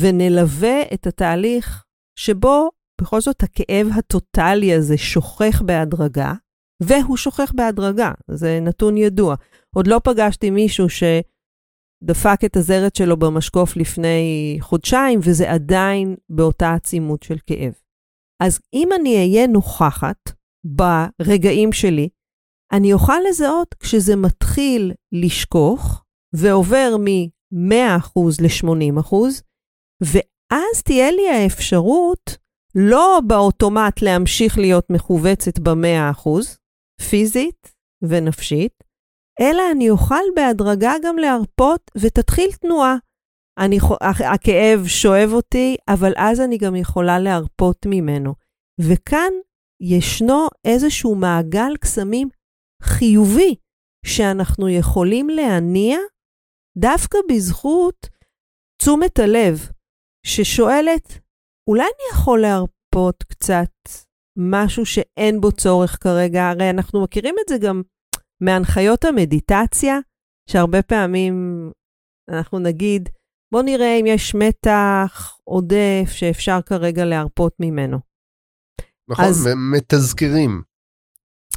ונלווה 0.00 0.82
את 0.94 1.06
התהליך 1.06 1.84
שבו 2.18 2.70
בכל 3.00 3.20
זאת 3.20 3.42
הכאב 3.42 3.86
הטוטלי 3.98 4.74
הזה 4.74 4.98
שוכח 4.98 5.62
בהדרגה, 5.66 6.34
והוא 6.82 7.16
שוכח 7.16 7.52
בהדרגה, 7.54 8.12
זה 8.30 8.58
נתון 8.62 8.96
ידוע. 8.96 9.34
עוד 9.76 9.86
לא 9.86 10.00
פגשתי 10.04 10.50
מישהו 10.50 10.86
שדפק 10.88 12.44
את 12.44 12.56
הזרת 12.56 12.96
שלו 12.96 13.16
במשקוף 13.16 13.76
לפני 13.76 14.56
חודשיים, 14.60 15.20
וזה 15.22 15.52
עדיין 15.52 16.16
באותה 16.30 16.74
עצימות 16.74 17.22
של 17.22 17.36
כאב. 17.46 17.72
אז 18.42 18.60
אם 18.74 18.88
אני 19.00 19.16
אהיה 19.16 19.46
נוכחת 19.46 20.32
ברגעים 20.64 21.72
שלי, 21.72 22.08
אני 22.72 22.92
אוכל 22.92 23.18
לזהות 23.28 23.74
כשזה 23.74 24.16
מתחיל 24.16 24.92
לשכוך 25.12 26.04
ועובר 26.34 26.96
מ-100% 26.98 28.20
ל-80%, 28.42 29.14
ואז 30.02 30.82
תהיה 30.84 31.10
לי 31.10 31.28
האפשרות 31.28 32.36
לא 32.80 33.20
באוטומט 33.26 34.02
להמשיך 34.02 34.58
להיות 34.58 34.90
מכווצת 34.90 35.58
ב-100%, 35.58 36.28
פיזית 37.10 37.74
ונפשית, 38.02 38.84
אלא 39.40 39.62
אני 39.72 39.90
אוכל 39.90 40.24
בהדרגה 40.36 40.92
גם 41.04 41.18
להרפות 41.18 41.90
ותתחיל 42.00 42.50
תנועה. 42.60 42.96
אני, 43.58 43.78
הכאב 44.34 44.86
שואב 44.86 45.30
אותי, 45.32 45.76
אבל 45.88 46.12
אז 46.16 46.40
אני 46.40 46.58
גם 46.58 46.76
יכולה 46.76 47.18
להרפות 47.18 47.86
ממנו. 47.86 48.34
וכאן 48.80 49.32
ישנו 49.80 50.46
איזשהו 50.64 51.14
מעגל 51.14 51.76
קסמים 51.80 52.28
חיובי 52.82 53.54
שאנחנו 54.06 54.68
יכולים 54.68 55.28
להניע 55.28 55.98
דווקא 56.78 57.18
בזכות 57.30 58.08
תשומת 58.80 59.18
הלב, 59.18 59.68
ששואלת, 60.26 61.18
אולי 61.68 61.82
אני 61.82 62.18
יכול 62.18 62.40
להרפות 62.40 63.22
קצת 63.22 63.72
משהו 64.38 64.86
שאין 64.86 65.40
בו 65.40 65.52
צורך 65.52 65.98
כרגע? 66.00 66.48
הרי 66.48 66.70
אנחנו 66.70 67.02
מכירים 67.02 67.34
את 67.40 67.48
זה 67.48 67.58
גם 67.58 67.82
מהנחיות 68.40 69.04
המדיטציה, 69.04 69.98
שהרבה 70.50 70.82
פעמים 70.82 71.34
אנחנו 72.30 72.58
נגיד, 72.58 73.08
בוא 73.52 73.62
נראה 73.62 73.96
אם 74.00 74.06
יש 74.06 74.34
מתח 74.34 75.36
עודף 75.44 76.10
שאפשר 76.12 76.58
כרגע 76.66 77.04
להרפות 77.04 77.52
ממנו. 77.60 77.98
נכון, 79.10 79.24
אז, 79.24 79.48
מתזכרים. 79.72 80.62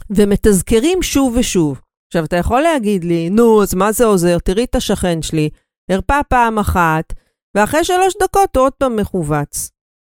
ומתזכרים 0.10 1.04
שוב 1.04 1.36
ושוב. 1.40 1.82
עכשיו, 2.08 2.26
אתה 2.26 2.36
יכול 2.36 2.62
להגיד 2.62 3.04
לי, 3.04 3.30
נו, 3.30 3.64
אז 3.64 3.74
מה 3.74 3.92
זה 3.92 4.06
עוזר? 4.06 4.40
תראי 4.40 4.64
את 4.64 4.76
השכן 4.76 5.22
שלי, 5.22 5.50
הרפא 5.92 6.22
פעם 6.30 6.60
אחת, 6.60 7.14
ואחרי 7.58 7.84
שלוש 7.84 8.14
דקות 8.24 8.56
הוא 8.56 8.66
עוד 8.66 8.74
פעם 8.74 8.96
מכווץ. 8.96 9.71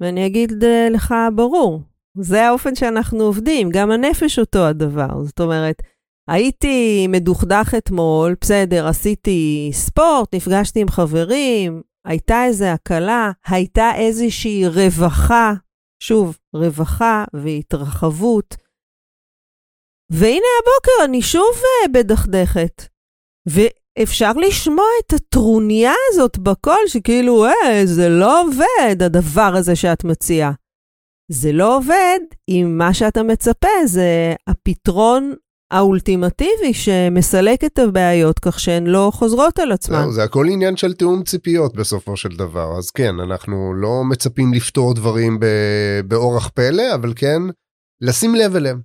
ואני 0.03 0.27
אגיד 0.27 0.53
לך, 0.91 1.15
ברור, 1.35 1.81
זה 2.19 2.43
האופן 2.47 2.75
שאנחנו 2.75 3.25
עובדים, 3.25 3.69
גם 3.73 3.91
הנפש 3.91 4.39
אותו 4.39 4.59
הדבר. 4.59 5.25
זאת 5.25 5.41
אומרת, 5.41 5.83
הייתי 6.29 7.07
מדוכדך 7.09 7.75
אתמול, 7.79 8.35
בסדר, 8.41 8.87
עשיתי 8.89 9.71
ספורט, 9.73 10.35
נפגשתי 10.35 10.81
עם 10.81 10.89
חברים, 10.89 11.83
הייתה 12.07 12.45
איזו 12.45 12.65
הקלה, 12.65 13.31
הייתה 13.47 13.91
איזושהי 13.97 14.67
רווחה, 14.67 15.53
שוב, 16.03 16.39
רווחה 16.55 17.25
והתרחבות. 17.33 18.57
והנה 20.11 20.47
הבוקר 20.61 21.05
אני 21.05 21.23
שוב 21.23 21.55
אה, 21.57 21.89
בדכדכת. 21.93 22.83
ואפשר 23.99 24.33
לשמוע 24.33 24.87
את 25.07 25.13
הטרוניה 25.13 25.93
הזאת 26.11 26.39
בקול, 26.39 26.81
שכאילו, 26.87 27.45
אה, 27.47 27.87
זה 27.87 28.09
לא 28.09 28.43
עובד, 28.43 29.03
הדבר 29.03 29.53
הזה 29.57 29.77
שאת 29.77 30.05
מציעה. 30.05 30.53
זה 31.33 31.53
לא 31.53 31.77
עובד 31.77 32.19
אם 32.49 32.75
מה 32.79 32.95
שאתה 32.95 33.23
מצפה 33.23 33.69
זה 33.87 34.35
הפתרון 34.47 35.35
האולטימטיבי 35.73 36.75
שמסלק 36.75 37.65
את 37.65 37.79
הבעיות 37.79 38.39
כך 38.39 38.61
שהן 38.61 38.87
לא 38.87 39.11
חוזרות 39.15 39.59
על 39.59 39.73
עצמן. 39.73 40.11
זה 40.11 40.25
הכל 40.25 40.47
עניין 40.53 40.77
של 40.77 40.93
תיאום 40.93 41.23
ציפיות 41.23 41.77
בסופו 41.77 42.17
של 42.17 42.29
דבר. 42.29 42.79
אז 42.79 42.91
כן, 42.91 43.15
אנחנו 43.21 43.75
לא 43.75 44.05
מצפים 44.05 44.55
לפתור 44.55 44.95
דברים 44.95 45.39
באורח 46.07 46.49
פלא, 46.49 46.95
אבל 46.95 47.13
כן, 47.17 47.43
לשים 48.01 48.35
לב 48.35 48.57
אליהם. 48.57 48.81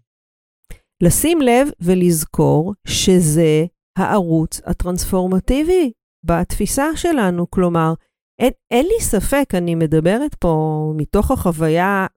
לשים 1.03 1.41
לב 1.41 1.67
ולזכור 1.79 2.73
שזה 2.87 3.65
הערוץ 3.97 4.61
הטרנספורמטיבי 4.65 5.91
בתפיסה 6.23 6.85
שלנו. 6.95 7.49
כלומר, 7.49 7.93
אין, 8.41 8.51
אין 8.71 8.85
לי 8.85 9.01
ספק, 9.01 9.49
אני 9.53 9.75
מדברת 9.75 10.35
פה 10.35 10.83
מתוך 10.97 11.31
החוויה 11.31 12.07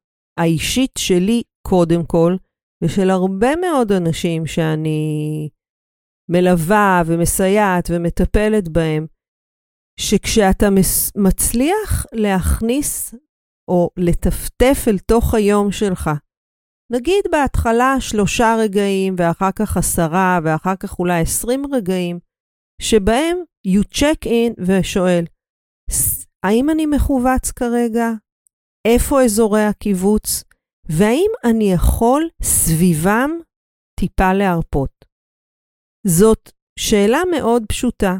האישית 0.40 0.93
שלי 0.99 1.43
קודם 1.69 2.05
כל, 2.05 2.37
ושל 2.85 3.11
הרבה 3.11 3.57
מאוד 3.57 3.93
אנשים 3.93 4.47
שאני 4.47 5.49
מלווה 6.31 7.03
ומסייעת 7.07 7.90
ומטפלת 7.90 8.69
בהם, 8.69 9.07
שכשאתה 10.01 10.66
מצליח 11.16 12.07
להכניס 12.12 13.14
או 13.69 13.90
לטפטף 13.97 14.85
אל 14.88 14.99
תוך 14.99 15.35
היום 15.35 15.73
שלך, 15.73 16.11
נגיד 16.92 17.24
בהתחלה 17.31 17.96
שלושה 18.00 18.57
רגעים, 18.59 19.14
ואחר 19.18 19.53
כך 19.59 19.76
עשרה, 19.76 20.38
ואחר 20.44 20.76
כך 20.76 20.98
אולי 20.98 21.20
עשרים 21.20 21.74
רגעים, 21.74 22.18
שבהם 22.83 23.37
you 23.68 23.81
check 23.94 24.24
in 24.24 24.62
ושואל, 24.66 25.24
האם 26.44 26.70
אני 26.70 26.87
מכווץ 26.87 27.50
כרגע? 27.50 28.09
איפה 28.85 29.22
אזורי 29.24 29.64
הקיבוץ, 29.64 30.44
והאם 30.88 31.31
אני 31.44 31.72
יכול 31.72 32.29
סביבם 32.42 33.31
טיפה 34.00 34.33
להרפות. 34.33 35.05
זאת 36.07 36.50
שאלה 36.79 37.18
מאוד 37.31 37.62
פשוטה. 37.68 38.14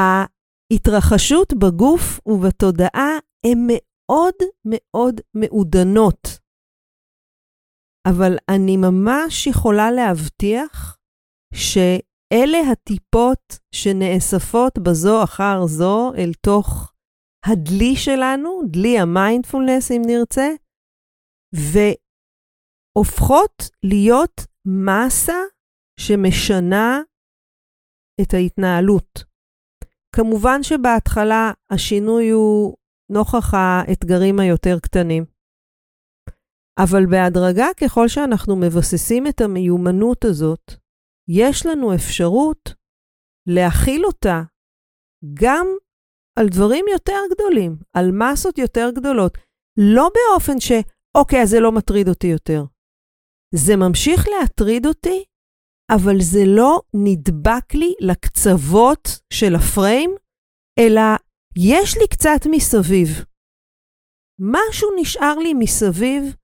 ההתרחשות 0.00 1.52
בגוף 1.52 2.20
ובתודעה 2.26 3.10
הן 3.46 3.58
מאוד 3.68 4.34
מאוד 4.66 5.20
מעודנות, 5.34 6.39
אבל 8.08 8.36
אני 8.48 8.76
ממש 8.76 9.46
יכולה 9.46 9.90
להבטיח 9.90 10.96
שאלה 11.54 12.58
הטיפות 12.72 13.58
שנאספות 13.74 14.78
בזו 14.78 15.24
אחר 15.24 15.66
זו 15.66 16.12
אל 16.14 16.32
תוך 16.40 16.92
הדלי 17.46 17.96
שלנו, 17.96 18.62
דלי 18.70 18.98
המיינדפולנס 18.98 19.90
אם 19.90 20.02
נרצה, 20.06 20.48
והופכות 22.96 23.62
להיות 23.82 24.40
מסה 24.66 25.40
שמשנה 26.00 27.00
את 28.22 28.34
ההתנהלות. 28.34 29.24
כמובן 30.16 30.62
שבהתחלה 30.62 31.52
השינוי 31.70 32.30
הוא 32.30 32.76
נוכח 33.12 33.54
האתגרים 33.54 34.40
היותר 34.40 34.78
קטנים. 34.82 35.39
אבל 36.78 37.06
בהדרגה, 37.06 37.66
ככל 37.80 38.08
שאנחנו 38.08 38.56
מבססים 38.56 39.26
את 39.26 39.40
המיומנות 39.40 40.24
הזאת, 40.24 40.72
יש 41.28 41.66
לנו 41.66 41.94
אפשרות 41.94 42.74
להכיל 43.48 44.04
אותה 44.04 44.42
גם 45.34 45.66
על 46.38 46.48
דברים 46.48 46.84
יותר 46.92 47.20
גדולים, 47.30 47.76
על 47.96 48.10
מסות 48.12 48.58
יותר 48.58 48.90
גדולות, 48.94 49.38
לא 49.78 50.10
באופן 50.14 50.60
ש, 50.60 50.72
אוקיי, 51.16 51.42
אז 51.42 51.48
זה 51.48 51.60
לא 51.60 51.72
מטריד 51.72 52.08
אותי 52.08 52.26
יותר. 52.26 52.62
זה 53.54 53.76
ממשיך 53.76 54.28
להטריד 54.28 54.86
אותי, 54.86 55.24
אבל 55.90 56.16
זה 56.20 56.40
לא 56.46 56.80
נדבק 56.94 57.74
לי 57.74 57.94
לקצוות 58.00 59.08
של 59.32 59.54
הפריים, 59.54 60.10
אלא 60.78 61.02
יש 61.58 61.96
לי 61.96 62.08
קצת 62.08 62.46
מסביב. 62.50 63.08
משהו 64.40 64.88
נשאר 65.00 65.34
לי 65.38 65.54
מסביב 65.54 66.36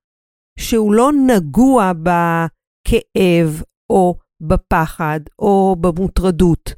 שהוא 0.59 0.95
לא 0.95 1.11
נגוע 1.27 1.93
בכאב 1.93 3.63
או 3.91 4.15
בפחד 4.43 5.21
או 5.39 5.77
במוטרדות. 5.81 6.75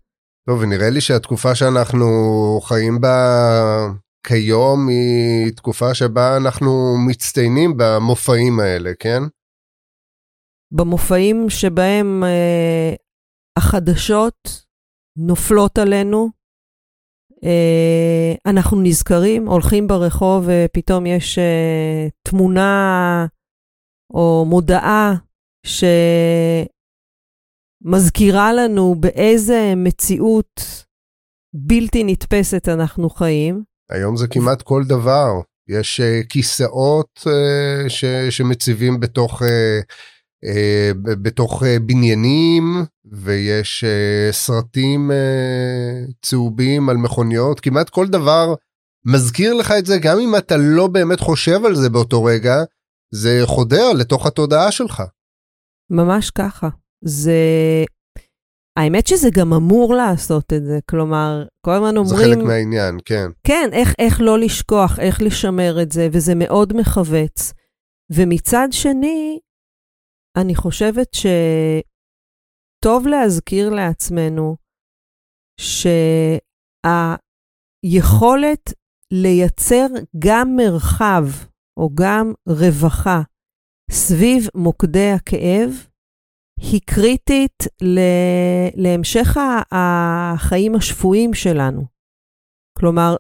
טוב, 0.48 0.60
ונראה 0.60 0.90
לי 0.90 1.00
שהתקופה 1.00 1.54
שאנחנו 1.54 2.06
חיים 2.62 3.00
בה 3.00 3.18
כיום 4.26 4.88
היא 4.88 5.52
תקופה 5.52 5.94
שבה 5.94 6.36
אנחנו 6.36 6.96
מצטיינים 7.08 7.76
במופעים 7.76 8.60
האלה, 8.60 8.90
כן? 8.98 9.22
במופעים 10.72 11.50
שבהם 11.50 12.24
אה, 12.24 12.94
החדשות 13.58 14.64
נופלות 15.18 15.78
עלינו, 15.78 16.28
אה, 17.44 18.34
אנחנו 18.46 18.80
נזכרים, 18.82 19.48
הולכים 19.48 19.86
ברחוב 19.86 20.48
ופתאום 20.48 21.06
יש 21.06 21.38
אה, 21.38 22.08
תמונה 22.28 23.26
או 24.14 24.44
מודעה 24.48 25.14
שמזכירה 27.84 28.52
לנו 28.52 28.94
באיזה 29.00 29.72
מציאות 29.76 30.60
בלתי 31.54 32.04
נתפסת 32.04 32.68
אנחנו 32.68 33.10
חיים. 33.10 33.62
היום 33.90 34.16
זה 34.16 34.28
כמעט 34.28 34.62
כל 34.62 34.84
דבר. 34.84 35.40
יש 35.68 36.00
uh, 36.00 36.26
כיסאות 36.28 37.20
uh, 37.24 37.88
ש, 37.88 38.04
שמציבים 38.30 39.00
בתוך, 39.00 39.42
uh, 39.42 39.46
uh, 40.44 40.94
בתוך 41.22 41.62
uh, 41.62 41.66
בניינים, 41.86 42.84
ויש 43.12 43.84
uh, 43.84 44.32
סרטים 44.32 45.10
uh, 45.10 46.12
צהובים 46.22 46.88
על 46.88 46.96
מכוניות, 46.96 47.60
כמעט 47.60 47.90
כל 47.90 48.08
דבר 48.08 48.54
מזכיר 49.04 49.54
לך 49.54 49.72
את 49.78 49.86
זה, 49.86 49.98
גם 49.98 50.18
אם 50.18 50.36
אתה 50.36 50.56
לא 50.56 50.86
באמת 50.86 51.20
חושב 51.20 51.64
על 51.64 51.74
זה 51.74 51.90
באותו 51.90 52.24
רגע, 52.24 52.56
זה 53.14 53.40
חודר 53.44 53.92
לתוך 53.92 54.26
התודעה 54.26 54.72
שלך. 54.72 55.02
ממש 55.90 56.30
ככה. 56.30 56.68
זה... 57.04 57.40
האמת 58.78 59.06
שזה 59.06 59.28
גם 59.34 59.52
אמור 59.52 59.94
לעשות 59.94 60.52
את 60.52 60.64
זה, 60.64 60.78
כלומר, 60.90 61.44
כל 61.66 61.70
הזמן 61.70 61.96
אומרים... 61.96 62.16
זה 62.16 62.24
חלק 62.24 62.38
מהעניין, 62.38 62.98
כן. 63.04 63.30
כן, 63.44 63.70
איך, 63.72 63.94
איך 63.98 64.20
לא 64.20 64.38
לשכוח, 64.38 64.98
איך 64.98 65.22
לשמר 65.22 65.82
את 65.82 65.92
זה, 65.92 66.08
וזה 66.12 66.32
מאוד 66.34 66.72
מכווץ. 66.76 67.52
ומצד 68.12 68.68
שני, 68.70 69.38
אני 70.36 70.54
חושבת 70.54 71.08
שטוב 71.14 73.06
להזכיר 73.06 73.70
לעצמנו 73.70 74.56
שהיכולת 77.84 78.72
לייצר 79.12 79.86
גם 80.18 80.56
מרחב 80.56 81.24
או 81.78 81.90
גם 81.94 82.32
רווחה 82.48 83.22
סביב 83.90 84.48
מוקדי 84.54 85.10
הכאב, 85.10 85.70
היא 86.60 86.80
קריטית 86.86 87.62
להמשך 88.74 89.36
החיים 89.72 90.74
השפויים 90.74 91.34
שלנו. 91.34 91.84
כלומר, 92.78 93.16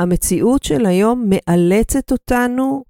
המציאות 0.00 0.62
של 0.62 0.86
היום 0.86 1.24
מאלצת 1.28 2.12
אותנו 2.12 2.84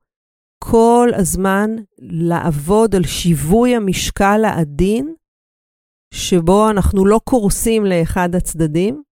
כל 0.64 1.09
הזמן 1.18 1.70
לעבוד 1.98 2.94
על 2.94 3.02
שיווי 3.02 3.76
המשקל 3.76 4.44
העדין, 4.44 5.14
שבו 6.14 6.70
אנחנו 6.70 7.07
לא 7.07 7.20
קורסים 7.24 7.85
לאחד 7.85 8.28
הצדדים, 8.37 9.02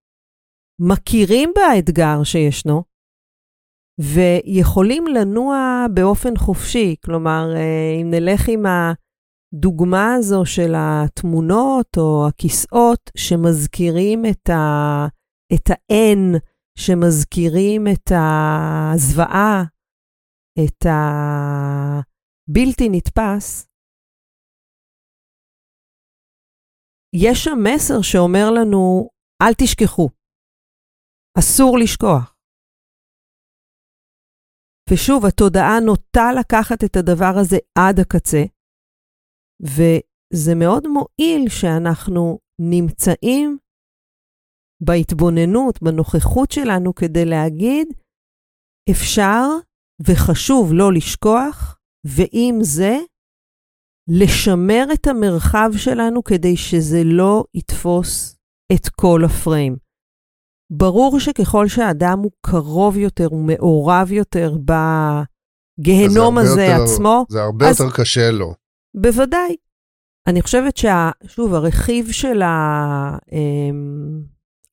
מכירים 0.80 1.52
באתגר 1.56 2.24
שישנו, 2.24 2.82
ויכולים 4.00 5.06
לנוע 5.06 5.86
באופן 5.94 6.36
חופשי. 6.36 6.96
כלומר, 7.04 7.44
אה, 7.56 8.00
אם 8.02 8.10
נלך 8.10 8.48
עם 8.48 8.62
הדוגמה 8.66 10.14
הזו 10.14 10.46
של 10.46 10.72
התמונות 10.76 11.96
או 11.96 12.28
הכיסאות 12.28 13.10
שמזכירים 13.16 14.22
את, 14.26 14.50
ה-N, 15.70 16.38
שמזכירים 16.78 17.86
את 17.92 18.12
הזוועה, 18.14 19.62
את 20.64 20.86
הבלתי 22.48 22.88
נתפס, 22.90 23.68
יש 27.14 27.44
שם 27.44 27.58
מסר 27.64 28.02
שאומר 28.02 28.50
לנו, 28.50 29.08
אל 29.42 29.54
תשכחו, 29.58 30.08
אסור 31.38 31.78
לשכוח. 31.78 32.35
ושוב, 34.90 35.26
התודעה 35.26 35.80
נוטה 35.80 36.32
לקחת 36.40 36.84
את 36.84 36.96
הדבר 36.96 37.32
הזה 37.40 37.56
עד 37.78 38.00
הקצה, 38.00 38.44
וזה 39.62 40.54
מאוד 40.54 40.86
מועיל 40.86 41.48
שאנחנו 41.48 42.38
נמצאים 42.60 43.58
בהתבוננות, 44.82 45.82
בנוכחות 45.82 46.50
שלנו, 46.50 46.94
כדי 46.94 47.24
להגיד, 47.24 47.88
אפשר 48.90 49.42
וחשוב 50.06 50.72
לא 50.72 50.92
לשכוח, 50.92 51.78
ועם 52.06 52.58
זה, 52.62 52.96
לשמר 54.08 54.84
את 54.94 55.06
המרחב 55.06 55.70
שלנו 55.76 56.24
כדי 56.24 56.56
שזה 56.56 57.00
לא 57.04 57.44
יתפוס 57.54 58.36
את 58.72 58.88
כל 58.88 59.20
הפריים. 59.26 59.85
ברור 60.70 61.20
שככל 61.20 61.68
שהאדם 61.68 62.18
הוא 62.18 62.30
קרוב 62.40 62.96
יותר, 62.96 63.26
הוא 63.26 63.44
מעורב 63.44 64.12
יותר 64.12 64.56
בגיהנום 65.78 66.38
הזה 66.38 66.64
יותר, 66.64 66.82
עצמו, 66.82 67.24
זה 67.28 67.42
הרבה 67.42 67.68
אז, 67.68 67.80
יותר 67.80 67.96
קשה 67.96 68.30
לו. 68.30 68.54
בוודאי. 68.94 69.56
אני 70.26 70.42
חושבת 70.42 70.76
ששוב, 70.76 71.54
הרכיב 71.54 72.10
של 72.10 72.42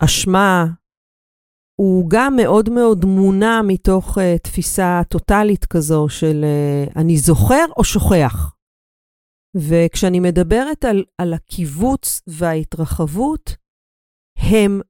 האשמה 0.01 0.63
אמ, 0.63 0.69
הוא 1.75 2.09
גם 2.09 2.35
מאוד 2.35 2.69
מאוד 2.69 3.05
מונע 3.05 3.61
מתוך 3.67 4.17
uh, 4.17 4.21
תפיסה 4.43 5.01
טוטאלית 5.09 5.65
כזו 5.65 6.09
של 6.09 6.45
uh, 6.45 6.91
אני 6.99 7.17
זוכר 7.17 7.65
או 7.77 7.83
שוכח. 7.83 8.53
וכשאני 9.55 10.19
מדברת 10.19 10.85
על, 10.85 11.03
על 11.17 11.33
הקיבוץ 11.33 12.21
וההתרחבות, 12.27 13.55
הם 14.37 14.81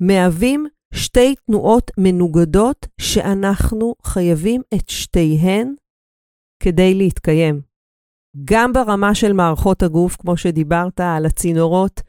מהווים 0.00 0.66
שתי 0.94 1.34
תנועות 1.34 1.90
מנוגדות 1.98 2.86
שאנחנו 3.00 3.94
חייבים 4.02 4.62
את 4.74 4.88
שתיהן 4.88 5.74
כדי 6.62 6.94
להתקיים. 6.94 7.60
גם 8.44 8.72
ברמה 8.72 9.14
של 9.14 9.32
מערכות 9.32 9.82
הגוף, 9.82 10.16
כמו 10.16 10.36
שדיברת 10.36 11.00
על 11.00 11.26
הצינורות, 11.26 12.00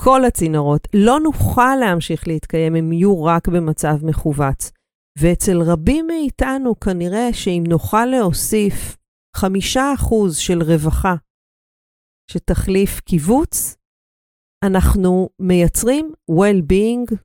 כל 0.00 0.24
הצינורות, 0.24 0.88
לא 0.94 1.20
נוכל 1.20 1.76
להמשיך 1.80 2.28
להתקיים 2.28 2.76
אם 2.76 2.92
יהיו 2.92 3.24
רק 3.24 3.48
במצב 3.48 3.96
מכווץ. 4.02 4.72
ואצל 5.18 5.62
רבים 5.62 6.06
מאיתנו 6.06 6.80
כנראה 6.80 7.32
שאם 7.32 7.64
נוכל 7.68 8.06
להוסיף 8.06 8.96
חמישה 9.36 9.94
אחוז 9.94 10.36
של 10.36 10.62
רווחה 10.62 11.14
שתחליף 12.30 13.00
קיבוץ, 13.00 13.76
אנחנו 14.64 15.28
מייצרים 15.38 16.12
well-being 16.30 17.16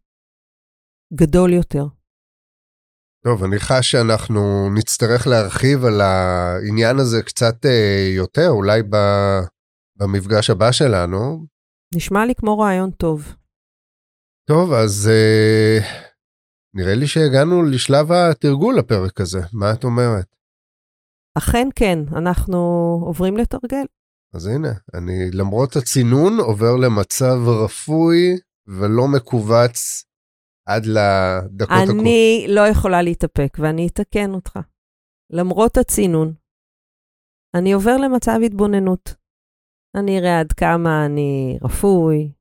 גדול 1.13 1.54
יותר. 1.54 1.86
טוב, 3.26 3.43
אני 3.43 3.60
חש 3.60 3.91
שאנחנו 3.91 4.69
נצטרך 4.78 5.28
להרחיב 5.28 5.86
על 5.86 6.02
העניין 6.02 7.00
הזה 7.00 7.24
קצת 7.24 7.65
אה, 7.65 8.10
יותר, 8.15 8.50
אולי 8.50 8.84
ב, 8.84 8.96
במפגש 9.96 10.50
הבא 10.50 10.72
שלנו. 10.72 11.46
נשמע 11.96 12.26
לי 12.26 12.36
כמו 12.36 12.60
רעיון 12.60 12.91
טוב. 12.91 13.36
טוב, 14.48 14.74
אז 14.74 15.10
אה, 15.12 15.80
נראה 16.74 16.96
לי 16.96 17.08
שהגענו 17.08 17.63
לשלב 17.63 18.12
התרגול 18.12 18.76
לפרק 18.78 19.22
הזה, 19.22 19.39
מה 19.54 19.74
את 19.74 19.84
אומרת? 19.84 20.36
אכן 21.38 21.67
כן, 21.76 22.00
אנחנו 22.15 22.58
עוברים 23.06 23.38
לתרגל. 23.38 23.86
אז 24.34 24.48
הנה, 24.48 24.72
אני 24.93 25.32
למרות 25.34 25.76
הצינון 25.76 26.39
עובר 26.39 26.76
למצב 26.76 27.38
רפוי 27.63 28.38
ולא 28.67 29.08
מכווץ 29.08 30.06
עד 30.67 30.86
לדקות 30.86 31.78
הקרובות. 31.78 32.00
אני 32.00 32.41
הקרוב. 32.43 32.56
לא 32.56 32.67
יכולה 32.67 33.02
להתאפק 33.02 33.58
ואני 33.60 33.88
אתקן 33.88 34.34
אותך. 34.34 34.60
למרות 35.30 35.78
הצינון, 35.78 36.34
אני 37.56 37.74
עובר 37.74 37.98
למצב 37.98 38.39
התבוננות. 38.46 39.15
אני 39.98 40.19
אראה 40.19 40.39
עד 40.39 40.52
כמה 40.52 41.06
אני 41.06 41.58
רפוי, 41.63 42.32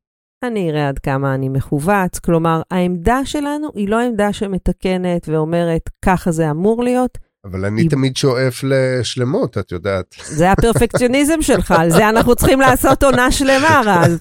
אני 0.44 0.70
אראה 0.70 0.88
עד 0.88 0.98
כמה 0.98 1.34
אני 1.34 1.48
מכווץ. 1.48 2.18
כלומר, 2.18 2.62
העמדה 2.70 3.24
שלנו 3.24 3.68
היא 3.74 3.88
לא 3.88 4.00
עמדה 4.00 4.32
שמתקנת 4.32 5.28
ואומרת, 5.28 5.88
ככה 6.04 6.32
זה 6.32 6.50
אמור 6.50 6.84
להיות, 6.84 7.18
אבל 7.44 7.64
אני 7.64 7.88
תמיד 7.88 8.16
שואף 8.16 8.64
לשלמות, 8.64 9.58
את 9.58 9.72
יודעת. 9.72 10.14
זה 10.24 10.52
הפרפקציוניזם 10.52 11.42
שלך, 11.42 11.70
על 11.78 11.90
זה 11.90 12.08
אנחנו 12.08 12.34
צריכים 12.36 12.60
לעשות 12.60 13.02
עונה 13.02 13.32
שלמה, 13.32 13.80
רז. 13.86 14.18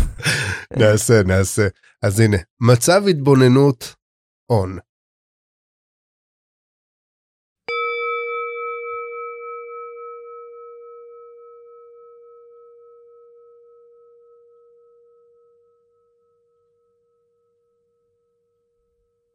נעשה, 0.80 1.22
נעשה. 1.22 1.66
אז 2.02 2.20
הנה, 2.20 2.36
מצב 2.60 3.02
התבוננות 3.10 3.94
און. 4.50 4.78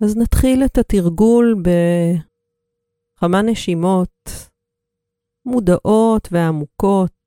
אז 0.04 0.18
נתחיל 0.18 0.64
את 0.66 0.78
התרגול 0.78 1.56
בכמה 3.24 3.42
נשימות 3.52 4.30
מודעות 5.46 6.28
ועמוקות 6.32 7.18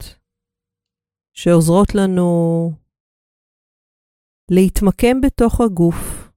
שעוזרות 1.37 1.89
לנו 1.95 2.31
להתמקם 4.51 5.21
בתוך 5.27 5.61
הגוף, 5.61 6.31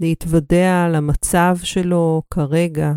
להתוודע 0.00 0.72
למצב 0.96 1.54
שלו 1.64 2.22
כרגע, 2.34 2.88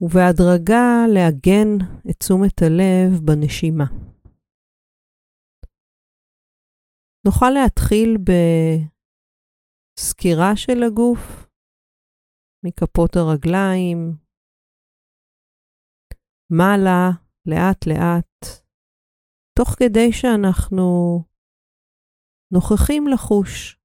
ובהדרגה 0.00 1.06
לעגן 1.14 1.70
את 2.10 2.16
תשומת 2.18 2.62
הלב 2.62 3.20
בנשימה. 3.26 3.86
נוכל 7.26 7.50
להתחיל 7.50 8.16
בסקירה 9.96 10.56
של 10.56 10.82
הגוף, 10.86 11.45
מכפות 12.66 13.16
הרגליים, 13.16 13.98
מעלה, 16.50 17.10
לאט-לאט, 17.46 18.32
תוך 19.58 19.68
כדי 19.78 20.12
שאנחנו 20.12 20.86
נוכחים 22.54 23.04
לחוש 23.12 23.80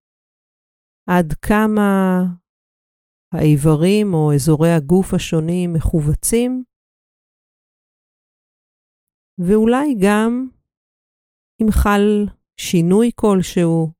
עד 1.10 1.34
כמה 1.41 1.91
האיברים 3.34 4.08
או 4.13 4.34
אזורי 4.36 4.72
הגוף 4.78 5.13
השונים 5.15 5.74
מכווצים, 5.74 6.63
ואולי 9.39 9.88
גם 10.06 10.50
אם 11.62 11.67
חל 11.72 12.36
שינוי 12.58 13.12
כלשהו, 13.15 13.94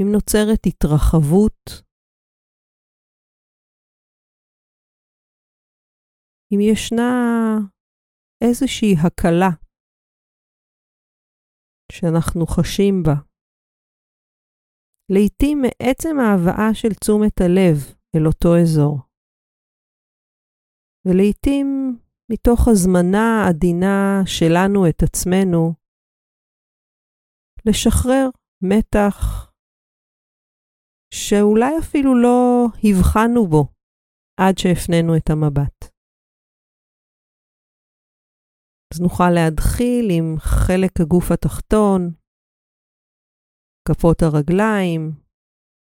אם 0.00 0.06
נוצרת 0.12 0.60
התרחבות, 0.66 1.85
אם 6.52 6.60
ישנה 6.60 7.12
איזושהי 8.44 8.94
הקלה 9.06 9.50
שאנחנו 11.92 12.46
חשים 12.46 13.02
בה. 13.02 13.14
לעתים 15.12 15.58
מעצם 15.62 16.16
ההבאה 16.20 16.74
של 16.74 16.94
תשומת 17.00 17.40
הלב 17.40 17.76
אל 18.16 18.26
אותו 18.26 18.48
אזור. 18.62 18.98
ולעתים 21.04 21.66
מתוך 22.32 22.68
הזמנה 22.68 23.48
עדינה 23.48 24.22
שלנו 24.26 24.88
את 24.88 25.02
עצמנו 25.02 25.72
לשחרר 27.66 28.28
מתח 28.62 29.16
שאולי 31.14 31.78
אפילו 31.78 32.14
לא 32.22 32.66
הבחנו 32.84 33.46
בו 33.46 33.68
עד 34.40 34.58
שהפנינו 34.58 35.16
את 35.16 35.30
המבט. 35.30 35.75
אז 38.96 39.00
נוכל 39.00 39.30
להתחיל 39.30 40.08
עם 40.10 40.36
חלק 40.38 41.00
הגוף 41.00 41.30
התחתון, 41.30 42.10
כפות 43.88 44.22
הרגליים, 44.22 45.12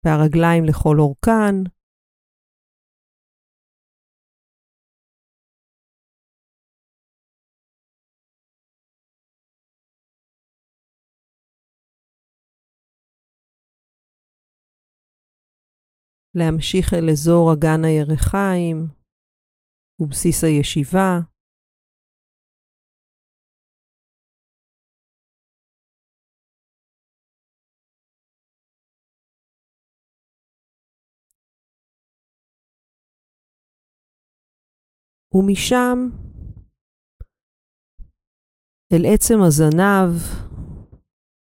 והרגליים 0.06 0.64
לכל 0.66 1.00
אורכן. 1.00 1.56
להמשיך 16.36 16.94
אל 16.94 17.10
אזור 17.10 17.54
אגן 17.54 17.86
הירכיים 17.86 18.88
ובסיס 20.00 20.44
הישיבה. 20.44 21.35
ומשם 35.36 35.98
אל 38.94 39.04
עצם 39.14 39.38
הזנב 39.48 40.12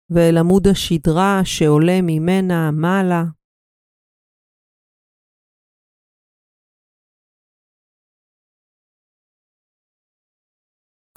ואל 0.10 0.38
עמוד 0.39 0.63
השדרה 0.71 1.41
שעולה 1.45 1.99
ממנה 2.01 2.71
מעלה. 2.71 3.23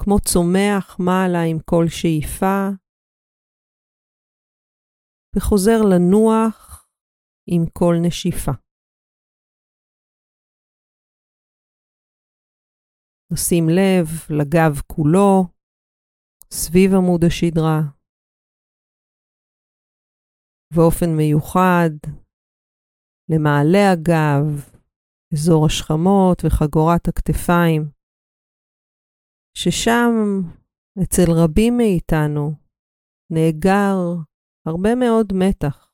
כמו 0.01 0.19
צומח 0.19 0.97
מעלה 0.99 1.43
עם 1.51 1.57
כל 1.59 1.85
שאיפה, 1.89 2.69
וחוזר 5.35 5.79
לנוח 5.91 6.87
עם 7.47 7.61
כל 7.73 7.95
נשיפה. 8.07 8.64
נשים 13.35 13.65
לב 13.69 14.07
לגב 14.39 14.81
כולו, 14.87 15.43
סביב 16.51 16.91
עמוד 16.93 17.23
השדרה. 17.27 17.79
באופן 20.75 21.09
מיוחד, 21.17 21.89
למעלה 23.29 23.91
הגב, 23.91 24.69
אזור 25.33 25.65
השכמות 25.65 26.37
וחגורת 26.45 27.07
הכתפיים, 27.07 27.81
ששם, 29.57 30.13
אצל 31.03 31.31
רבים 31.43 31.77
מאיתנו, 31.77 32.51
נאגר 33.33 33.95
הרבה 34.65 34.95
מאוד 34.95 35.33
מתח, 35.33 35.91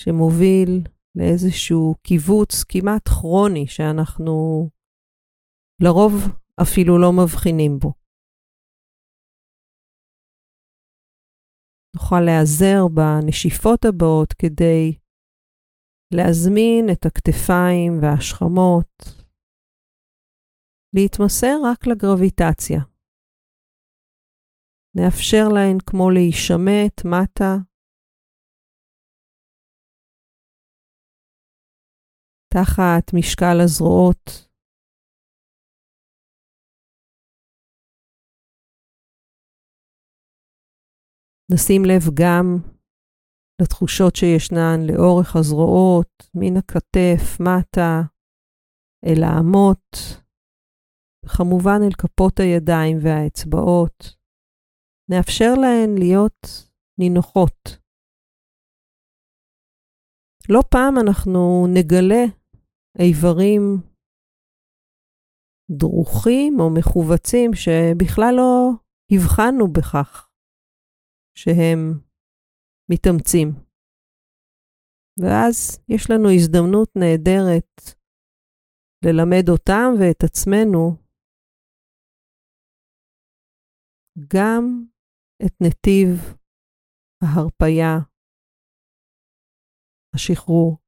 שמוביל 0.00 0.72
לאיזשהו 1.14 1.94
קיבוץ 2.02 2.64
כמעט 2.68 3.08
כרוני 3.08 3.66
שאנחנו 3.66 4.68
לרוב 5.82 6.12
אפילו 6.62 6.98
לא 6.98 7.12
מבחינים 7.12 7.78
בו. 7.78 7.92
נוכל 11.96 12.20
להיעזר 12.26 12.80
בנשיפות 12.94 13.80
הבאות 13.88 14.32
כדי 14.32 14.98
להזמין 16.14 16.84
את 16.92 17.06
הכתפיים 17.06 17.92
והשכמות, 18.02 18.92
להתמסר 20.94 21.56
רק 21.70 21.86
לגרביטציה. 21.86 22.80
נאפשר 24.96 25.44
להן 25.54 25.78
כמו 25.86 26.10
להישמט 26.10 27.04
מטה. 27.04 27.52
תחת 32.54 33.14
משקל 33.14 33.60
הזרועות 33.64 34.45
נשים 41.52 41.82
לב 41.84 42.02
גם 42.20 42.44
לתחושות 43.62 44.16
שישנן 44.16 44.78
לאורך 44.88 45.36
הזרועות, 45.36 46.12
מן 46.34 46.56
הכתף, 46.56 47.40
מטה, 47.40 48.02
אל 49.06 49.22
האמות, 49.24 49.86
וכמובן 51.24 51.80
אל 51.86 51.94
כפות 51.98 52.40
הידיים 52.40 52.96
והאצבעות. 53.02 54.16
נאפשר 55.10 55.52
להן 55.62 55.98
להיות 55.98 56.40
נינוחות. 57.00 57.86
לא 60.48 60.60
פעם 60.70 60.94
אנחנו 61.06 61.66
נגלה 61.74 62.24
איברים 62.98 63.62
דרוכים 65.70 66.60
או 66.60 66.70
מכווצים 66.70 67.50
שבכלל 67.54 68.34
לא 68.36 68.70
הבחנו 69.12 69.72
בכך. 69.72 70.25
שהם 71.38 71.78
מתאמצים. 72.90 73.48
ואז 75.20 75.78
יש 75.88 76.10
לנו 76.10 76.28
הזדמנות 76.34 76.88
נהדרת 76.96 77.70
ללמד 79.04 79.48
אותם 79.48 79.88
ואת 80.00 80.24
עצמנו 80.24 81.06
גם 84.34 84.62
את 85.46 85.54
נתיב 85.60 86.08
ההרפייה, 87.22 87.94
השחרור. 90.14 90.85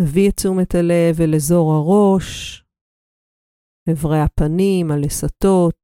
נביא 0.00 0.28
את 0.30 0.36
תשומת 0.36 0.74
הלב 0.74 1.14
אל 1.20 1.34
אזור 1.36 1.66
הראש, 1.72 2.60
אברי 3.92 4.20
הפנים, 4.24 4.90
הלסתות, 4.90 5.80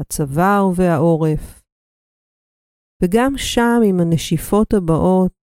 הצוואר 0.00 0.62
והעורף, 0.76 1.44
וגם 3.02 3.32
שם 3.36 3.80
עם 3.88 3.96
הנשיפות 4.00 4.68
הבאות 4.76 5.38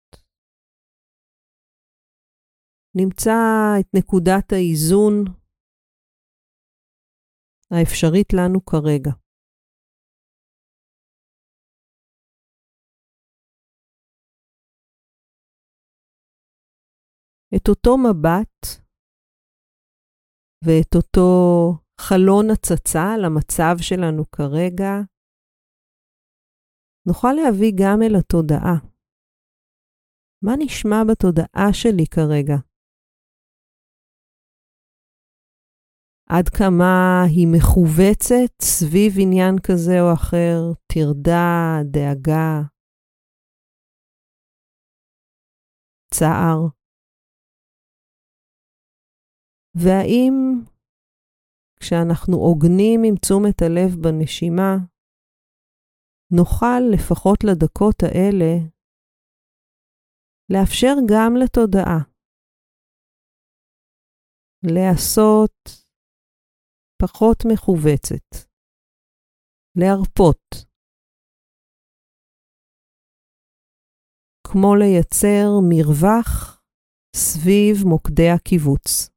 נמצא 2.96 3.30
את 3.80 3.86
נקודת 3.96 4.52
האיזון 4.52 5.24
האפשרית 7.70 8.28
לנו 8.32 8.64
כרגע. 8.64 9.23
את 17.56 17.68
אותו 17.68 17.90
מבט 17.98 18.84
ואת 20.64 20.94
אותו 20.94 21.30
חלון 22.00 22.46
הצצה 22.52 23.06
למצב 23.24 23.74
שלנו 23.78 24.22
כרגע, 24.30 24.92
נוכל 27.08 27.32
להביא 27.32 27.72
גם 27.80 27.98
אל 28.02 28.14
התודעה. 28.20 28.76
מה 30.44 30.52
נשמע 30.58 30.96
בתודעה 31.10 31.68
שלי 31.72 32.06
כרגע? 32.14 32.58
עד 36.28 36.48
כמה 36.48 37.22
היא 37.28 37.48
מכווצת 37.56 38.62
סביב 38.62 39.12
עניין 39.22 39.54
כזה 39.66 39.96
או 40.00 40.12
אחר, 40.14 40.72
טרדה, 40.92 41.78
דאגה, 41.92 42.62
צער. 46.14 46.83
והאם 49.74 50.34
כשאנחנו 51.80 52.36
עוגנים 52.36 53.00
עם 53.08 53.14
תשומת 53.22 53.62
הלב 53.62 53.90
בנשימה, 54.02 54.72
נוכל 56.36 56.80
לפחות 56.94 57.38
לדקות 57.44 58.02
האלה 58.02 58.52
לאפשר 60.52 60.94
גם 61.10 61.32
לתודעה 61.42 62.00
להיעשות 64.66 65.56
פחות 67.02 67.38
מכווצת, 67.52 68.28
להרפות, 69.78 70.44
כמו 74.46 74.74
לייצר 74.74 75.46
מרווח 75.70 76.60
סביב 77.16 77.76
מוקדי 77.86 78.30
הקיבוץ. 78.34 79.13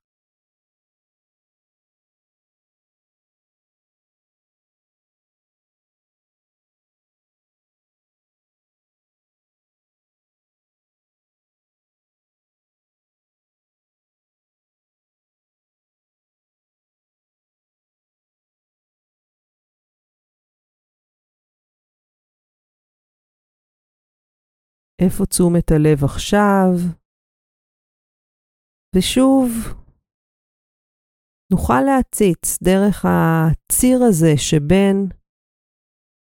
איפה 25.01 25.25
תשומת 25.25 25.71
הלב 25.71 26.03
עכשיו? 26.03 26.69
ושוב, 28.95 29.49
נוכל 31.51 31.81
להציץ 31.87 32.63
דרך 32.63 33.05
הציר 33.05 33.97
הזה 34.09 34.33
שבין 34.37 34.95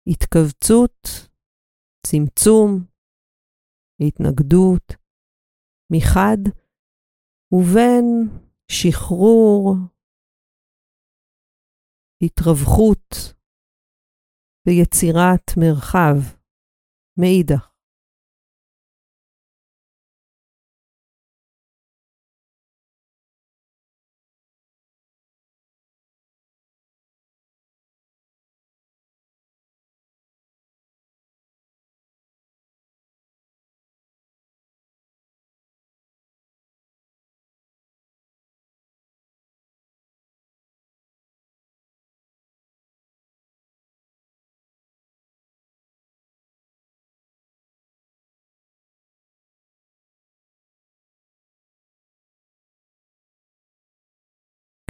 התכווצות, 0.08 0.97
צמצום, 2.08 2.69
התנגדות, 4.08 4.88
מחד, 5.93 6.41
ובין 7.51 8.04
שחרור, 8.71 9.75
התרווחות 12.23 13.34
ויצירת 14.67 15.45
מרחב 15.58 16.15
מאידך. 17.19 17.74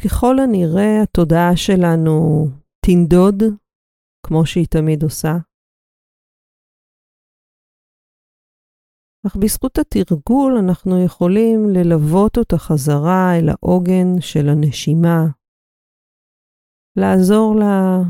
ככל 0.06 0.36
הנראה 0.44 1.04
התודעה 1.04 1.52
שלנו 1.56 2.46
תנדוד, 2.86 3.44
כמו 4.28 4.46
שהיא 4.46 4.68
תמיד 4.72 5.04
עושה. 5.04 5.34
אך 9.28 9.36
בזכות 9.36 9.78
התרגול 9.78 10.54
אנחנו 10.64 11.06
יכולים 11.06 11.60
ללוות 11.76 12.38
אותה 12.38 12.58
חזרה 12.58 13.26
אל 13.40 13.50
העוגן 13.50 14.22
של 14.22 14.46
הנשימה, 14.50 15.20
לעזור 17.00 17.56
לה 17.60 18.02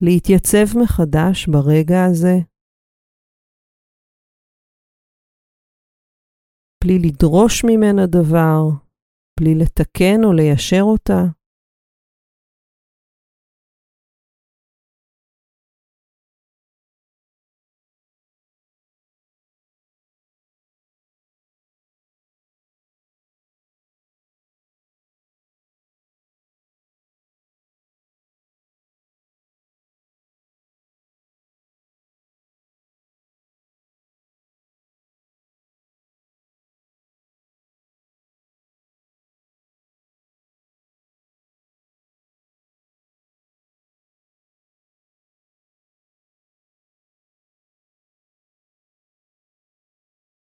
להתייצב 0.00 0.78
מחדש 0.82 1.46
ברגע 1.46 2.04
הזה, 2.10 2.34
בלי 6.84 6.98
לדרוש 6.98 7.64
ממנה 7.64 8.06
דבר, 8.06 8.91
בלי 9.40 9.54
לתקן 9.54 10.24
או 10.24 10.32
ליישר 10.32 10.82
אותה? 10.82 11.24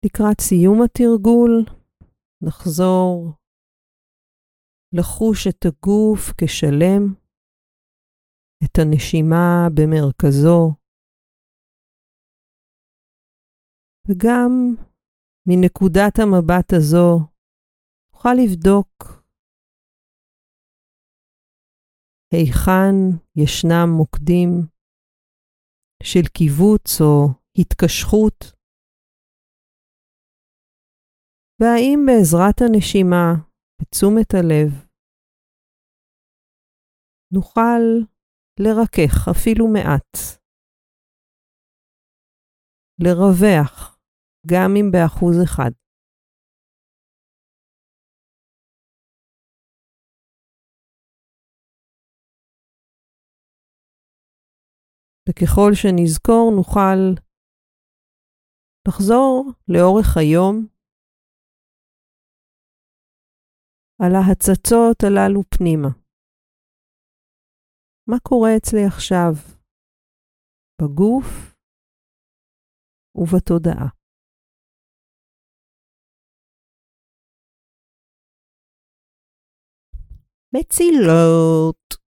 לקראת 0.05 0.41
סיום 0.41 0.77
התרגול, 0.85 1.51
נחזור 2.41 3.33
לחוש 4.93 5.47
את 5.47 5.65
הגוף 5.65 6.21
כשלם, 6.37 7.13
את 8.65 8.77
הנשימה 8.81 9.67
במרכזו, 9.75 10.75
וגם 14.07 14.49
מנקודת 15.47 16.19
המבט 16.19 16.73
הזו 16.73 17.19
נוכל 18.13 18.33
לבדוק 18.43 19.23
היכן 22.33 22.95
ישנם 23.35 23.89
מוקדים 23.97 24.49
של 26.03 26.27
קיבוץ 26.37 27.01
או 27.01 27.27
התקשחות 27.57 28.52
והאם 31.63 31.99
בעזרת 32.07 32.61
הנשימה 32.61 33.25
ותשומת 33.81 34.33
הלב 34.33 34.71
נוכל 37.33 37.83
לרכך 38.59 39.27
אפילו 39.31 39.67
מעט, 39.67 40.11
לרווח 42.99 43.97
גם 44.47 44.69
אם 44.79 44.91
באחוז 44.91 45.35
אחד. 45.43 45.71
וככל 55.29 55.71
שנזכור 55.73 56.51
נוכל 56.55 57.21
לחזור 58.87 59.51
לאורך 59.67 60.17
היום 60.17 60.72
על 64.03 64.11
ההצצות 64.15 65.03
הללו 65.03 65.41
פנימה. 65.49 65.89
מה 68.07 68.19
קורה 68.19 68.49
אצלי 68.57 68.85
עכשיו 68.87 69.33
בגוף 70.81 71.55
ובתודעה? 73.15 73.87
מצילות. 80.55 82.02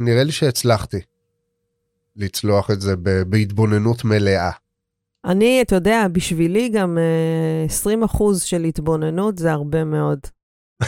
נראה 0.00 0.24
לי 0.24 0.32
שהצלחתי 0.32 1.00
לצלוח 2.16 2.70
את 2.70 2.80
זה 2.80 2.96
בהתבוננות 3.26 4.04
מלאה. 4.04 4.50
אני, 5.24 5.62
אתה 5.62 5.74
יודע, 5.74 6.06
בשבילי 6.12 6.68
גם 6.68 6.98
20 7.66 8.00
אה, 8.00 8.06
אחוז 8.06 8.42
של 8.42 8.64
התבוננות 8.64 9.38
זה 9.38 9.52
הרבה 9.52 9.84
מאוד. 9.84 10.18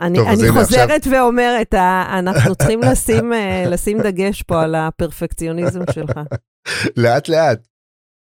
אני, 0.00 0.18
טוב, 0.18 0.28
אני 0.28 0.50
חוזרת 0.52 0.90
עכשיו... 0.90 1.12
ואומרת, 1.12 1.74
אנחנו 2.18 2.54
צריכים 2.54 2.80
לשים, 2.92 3.32
אה, 3.32 3.64
לשים 3.66 4.02
דגש 4.02 4.42
פה 4.42 4.62
על 4.62 4.74
הפרפקציוניזם 4.74 5.80
שלך. 5.92 6.20
לאט 7.02 7.28
לאט, 7.28 7.66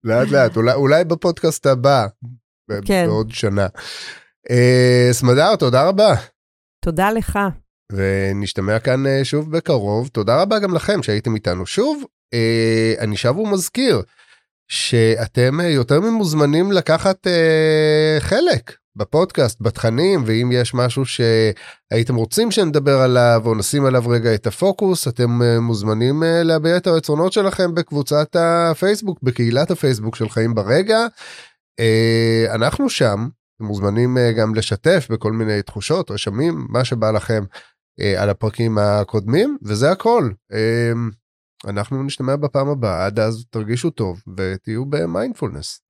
לאט 0.03 0.27
לאט, 0.27 0.57
אולי, 0.57 0.73
אולי 0.73 1.03
בפודקאסט 1.03 1.65
הבא, 1.65 2.07
כן. 2.85 3.05
בעוד 3.07 3.31
שנה. 3.31 3.67
אה, 4.49 5.09
סמדר, 5.11 5.55
תודה 5.55 5.87
רבה. 5.87 6.13
תודה 6.79 7.11
לך. 7.11 7.39
ונשתמע 7.91 8.79
כאן 8.79 9.07
אה, 9.07 9.19
שוב 9.23 9.51
בקרוב. 9.51 10.07
תודה 10.07 10.41
רבה 10.41 10.59
גם 10.59 10.73
לכם 10.73 11.03
שהייתם 11.03 11.36
איתנו 11.36 11.65
שוב. 11.65 12.03
אה, 12.33 12.93
אני 12.99 13.17
שב 13.17 13.38
ומזכיר 13.38 14.01
שאתם 14.67 15.59
אה, 15.61 15.67
יותר 15.67 15.99
ממוזמנים 15.99 16.71
לקחת 16.71 17.27
חלק 18.19 18.71
בפודקאסט, 18.97 19.61
בתכנים, 19.61 20.23
ואם 20.25 20.49
יש 20.53 20.73
משהו 20.73 21.03
שהייתם 21.05 22.15
רוצים 22.15 22.51
שנדבר 22.51 22.99
עליו 22.99 23.41
או 23.45 23.55
נשים 23.55 23.86
עליו 23.86 24.09
רגע 24.09 24.36
את 24.36 24.47
הפוקוס, 24.47 25.07
אתם 25.07 25.41
מוזמנים 25.61 26.23
להביע 26.43 26.77
את 26.77 26.88
הרצונות 26.88 27.33
שלכם 27.33 27.75
בקבוצת 27.75 28.36
הפייסבוק, 28.39 29.19
בקהילת 29.23 29.71
הפייסבוק 29.71 30.15
של 30.15 30.29
חיים 30.29 30.55
ברגע. 30.55 30.99
אנחנו 32.49 32.89
שם, 32.89 33.27
אתם 33.55 33.65
מוזמנים 33.65 34.17
גם 34.38 34.55
לשתף 34.55 35.07
בכל 35.09 35.31
מיני 35.31 35.61
תחושות, 35.61 36.11
רשמים, 36.11 36.65
מה 36.69 36.86
שבא 36.86 37.11
לכם. 37.11 37.43
אה, 37.99 38.21
על 38.21 38.29
הפרקים 38.29 38.77
הקודמים 38.77 39.57
וזה 39.63 39.91
הכל. 39.91 40.29
אה, 40.53 40.91
אנחנו 41.67 42.03
נשתמע 42.03 42.35
בפעם 42.35 42.69
הבאה 42.69 43.05
עד 43.05 43.19
אז 43.19 43.45
תרגישו 43.49 43.89
טוב 43.89 44.21
ותהיו 44.37 44.85
במיינדפולנס. 44.85 45.84